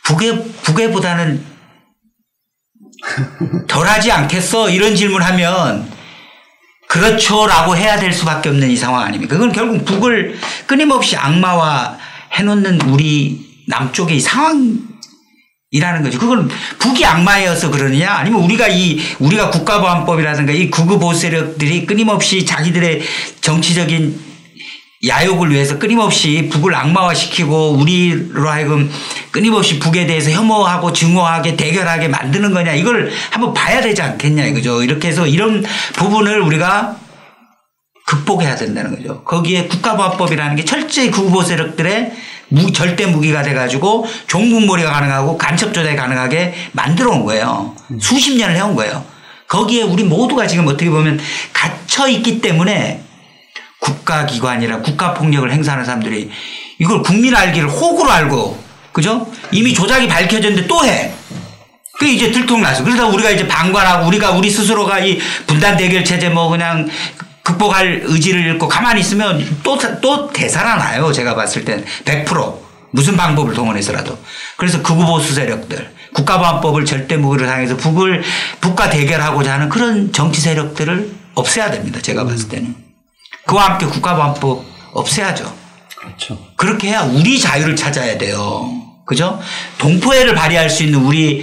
북에, 0.04 0.42
북에보다는 0.62 1.57
덜하지 3.68 4.12
않겠어? 4.12 4.70
이런 4.70 4.94
질문하면 4.94 5.88
그렇죠라고 6.88 7.76
해야 7.76 7.98
될 7.98 8.12
수밖에 8.12 8.48
없는 8.48 8.70
이 8.70 8.76
상황 8.76 9.02
아닙니까? 9.02 9.36
그건 9.36 9.52
결국 9.52 9.84
북을 9.84 10.38
끊임없이 10.66 11.16
악마화 11.16 11.98
해놓는 12.32 12.80
우리 12.82 13.46
남쪽의 13.66 14.16
이 14.16 14.20
상황이라는 14.20 16.02
거죠. 16.02 16.18
그건 16.18 16.48
북이 16.78 17.04
악마여서 17.04 17.70
그러느냐? 17.70 18.10
아니면 18.12 18.40
우리가 18.42 18.68
이, 18.68 19.00
우리가 19.18 19.50
국가보안법이라든가 19.50 20.52
이 20.52 20.70
극우 20.70 20.98
보수 20.98 21.20
세력들이 21.20 21.84
끊임없이 21.84 22.46
자기들의 22.46 23.02
정치적인 23.42 24.27
야욕을 25.06 25.52
위해서 25.52 25.78
끊임없이 25.78 26.48
북을 26.50 26.74
악마화시키고 26.74 27.72
우리로 27.74 28.48
하여금 28.48 28.90
끊임없이 29.30 29.78
북에 29.78 30.06
대해서 30.06 30.30
혐오하고 30.30 30.92
증오하게 30.92 31.56
대결하게 31.56 32.08
만드는 32.08 32.52
거냐 32.52 32.72
이걸 32.72 33.10
한번 33.30 33.54
봐야 33.54 33.80
되지 33.80 34.02
않겠냐 34.02 34.44
이거죠. 34.46 34.82
이렇게 34.82 35.08
해서 35.08 35.26
이런 35.26 35.64
부분을 35.94 36.40
우리가 36.40 36.96
극복해야 38.06 38.56
된다는 38.56 38.96
거죠. 38.96 39.22
거기에 39.22 39.68
국가보안법이라는 39.68 40.56
게 40.56 40.64
철저히 40.64 41.10
구보 41.10 41.42
세력들의 41.42 42.12
무, 42.48 42.72
절대 42.72 43.06
무기가 43.06 43.42
돼가지고 43.42 44.06
종북몰이가 44.26 44.90
가능하고 44.90 45.36
간첩 45.36 45.74
조작이 45.74 45.94
가능하게 45.94 46.54
만들어 46.72 47.10
온 47.10 47.24
거예요. 47.24 47.76
수십 48.00 48.36
년을 48.36 48.56
해온 48.56 48.74
거예요. 48.74 49.04
거기에 49.46 49.82
우리 49.82 50.02
모두가 50.04 50.46
지금 50.46 50.66
어떻게 50.66 50.90
보면 50.90 51.20
갇혀 51.52 52.08
있기 52.08 52.40
때문에 52.40 53.04
국가기관이나 53.80 54.80
국가폭력을 54.80 55.50
행사하는 55.52 55.84
사람들이 55.84 56.30
이걸 56.78 57.02
국민 57.02 57.34
알기를 57.34 57.68
호구로 57.68 58.10
알고 58.10 58.62
그죠? 58.92 59.30
이미 59.52 59.72
조작이 59.74 60.08
밝혀졌는데 60.08 60.66
또 60.66 60.84
해. 60.84 61.12
그게 61.98 62.12
이제 62.12 62.30
들통나서. 62.30 62.84
그러다 62.84 63.06
우리가 63.06 63.30
이제 63.30 63.46
방관하고 63.46 64.06
우리가 64.06 64.30
우리 64.32 64.50
스스로가 64.50 65.00
이 65.00 65.18
분단 65.46 65.76
대결 65.76 66.04
체제 66.04 66.28
뭐 66.28 66.48
그냥 66.48 66.88
극복할 67.42 68.02
의지를 68.04 68.44
잃고 68.46 68.68
가만히 68.68 69.00
있으면 69.00 69.44
또, 69.62 69.78
또 70.00 70.30
되살아나요. 70.32 71.12
제가 71.12 71.34
봤을 71.34 71.64
땐 71.64 71.84
100%. 72.04 72.68
무슨 72.90 73.16
방법을 73.16 73.54
동원해서라도. 73.54 74.18
그래서 74.56 74.82
극우 74.82 75.04
보수 75.04 75.34
세력들, 75.34 75.90
국가보안법을 76.14 76.84
절대 76.84 77.16
무기로 77.16 77.46
사용해서 77.46 77.76
북을, 77.76 78.22
북과 78.60 78.90
대결하고자 78.90 79.54
하는 79.54 79.68
그런 79.68 80.12
정치 80.12 80.40
세력들을 80.40 81.12
없애야 81.34 81.70
됩니다. 81.70 82.00
제가 82.00 82.24
봤을 82.24 82.48
때는. 82.48 82.87
그와 83.48 83.70
함께 83.70 83.86
국가보안법 83.86 84.62
없애야죠. 84.92 85.52
그렇죠. 85.96 86.38
그렇게 86.54 86.88
해야 86.88 87.00
우리 87.02 87.40
자유를 87.40 87.74
찾아야 87.74 88.16
돼요. 88.18 88.70
그죠? 89.06 89.40
동포애를 89.78 90.34
발휘할 90.34 90.68
수 90.68 90.84
있는 90.84 91.00
우리, 91.00 91.42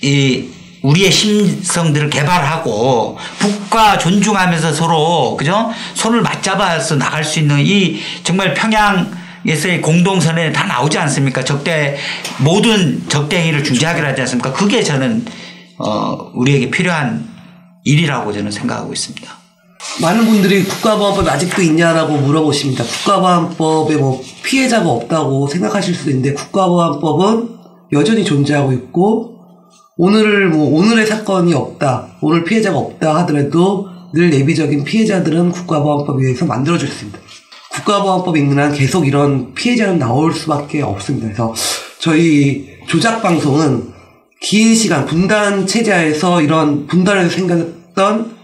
이, 0.00 0.48
우리의 0.82 1.10
심성들을 1.10 2.08
개발하고 2.08 3.18
북과 3.40 3.98
존중하면서 3.98 4.72
서로, 4.72 5.36
그죠? 5.36 5.70
손을 5.94 6.22
맞잡아서 6.22 6.96
나갈 6.96 7.24
수 7.24 7.40
있는 7.40 7.58
이 7.58 8.00
정말 8.22 8.54
평양 8.54 9.18
에서의 9.46 9.80
공동선언에 9.80 10.52
다 10.52 10.64
나오지 10.64 10.98
않습니까? 10.98 11.42
적대 11.42 11.96
모든 12.38 13.08
적대 13.08 13.38
행위를 13.40 13.64
중지하기로 13.64 14.06
하지 14.06 14.20
않습니까? 14.20 14.52
그게 14.52 14.82
저는 14.82 15.24
어, 15.78 16.30
우리에게 16.34 16.70
필요한 16.70 17.26
일이라고 17.84 18.32
저는 18.32 18.50
생각하고 18.50 18.92
있습니다. 18.92 19.39
많은 20.02 20.24
분들이 20.26 20.64
국가보안법이 20.64 21.28
아직도 21.28 21.62
있냐라고 21.62 22.16
물어보십니다. 22.16 22.84
국가보안법에 22.84 23.96
뭐 23.96 24.22
피해자가 24.42 24.88
없다고 24.88 25.46
생각하실 25.48 25.94
수도 25.94 26.10
있는데 26.10 26.34
국가보안법은 26.34 27.48
여전히 27.92 28.24
존재하고 28.24 28.72
있고 28.72 29.36
오늘 29.96 30.48
뭐 30.48 30.78
오늘의 30.78 31.06
사건이 31.06 31.52
없다, 31.52 32.16
오늘 32.22 32.44
피해자가 32.44 32.78
없다 32.78 33.16
하더라도 33.16 33.88
늘 34.14 34.32
예비적인 34.32 34.84
피해자들은 34.84 35.52
국가보안법에 35.52 36.24
의해서 36.24 36.46
만들어져 36.46 36.86
있습니다. 36.86 37.18
국가보안법이 37.72 38.40
있는 38.40 38.58
한 38.58 38.72
계속 38.72 39.06
이런 39.06 39.54
피해자는 39.54 39.98
나올 39.98 40.32
수밖에 40.32 40.82
없습니다. 40.82 41.26
그래서 41.26 41.54
저희 42.00 42.68
조작 42.86 43.22
방송은 43.22 43.92
긴 44.40 44.74
시간 44.74 45.04
분단 45.04 45.66
체제에서 45.66 46.40
이런 46.40 46.86
분단에서 46.86 47.28
생겼던 47.30 48.39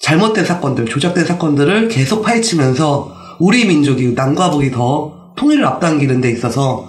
잘못된 0.00 0.44
사건들, 0.44 0.86
조작된 0.86 1.24
사건들을 1.24 1.88
계속 1.88 2.22
파헤치면서 2.22 3.14
우리 3.38 3.66
민족이 3.66 4.12
남과 4.12 4.50
북이 4.50 4.70
더 4.70 5.32
통일을 5.36 5.64
앞당기는 5.66 6.20
데 6.20 6.30
있어서 6.30 6.88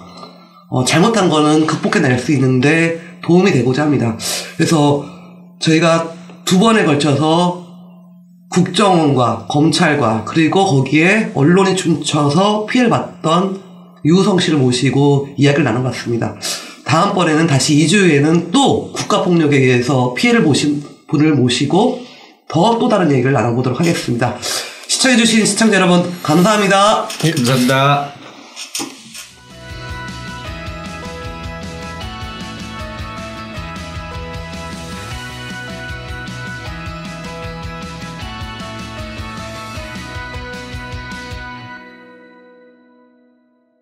어, 0.70 0.84
잘못한 0.84 1.28
거는 1.28 1.66
극복해낼 1.66 2.18
수 2.18 2.32
있는데 2.32 3.00
도움이 3.22 3.50
되고자 3.52 3.82
합니다. 3.82 4.16
그래서 4.56 5.04
저희가 5.60 6.12
두 6.44 6.58
번에 6.58 6.84
걸쳐서 6.84 7.66
국정원과 8.50 9.46
검찰과 9.48 10.24
그리고 10.26 10.64
거기에 10.64 11.32
언론이 11.34 11.76
춤춰서 11.76 12.66
피해를 12.66 12.90
봤던 12.90 13.60
유우성 14.04 14.38
씨를 14.38 14.58
모시고 14.58 15.28
이야기를 15.36 15.64
나눠봤습니다. 15.64 16.36
다음번에는 16.84 17.46
다시 17.46 17.76
2주 17.76 18.06
후에는 18.06 18.50
또 18.50 18.92
국가폭력에 18.92 19.56
의해서 19.56 20.14
피해를 20.14 20.42
보신 20.42 20.82
분을 21.08 21.34
모시고 21.34 22.07
더 22.48 22.78
또 22.78 22.88
다른 22.88 23.10
얘기를 23.12 23.32
나눠보도록 23.32 23.78
하겠습니다. 23.78 24.36
시청해주신 24.88 25.46
시청자 25.46 25.76
여러분, 25.76 26.10
감사합니다. 26.22 27.06
감사합니다. 27.20 28.12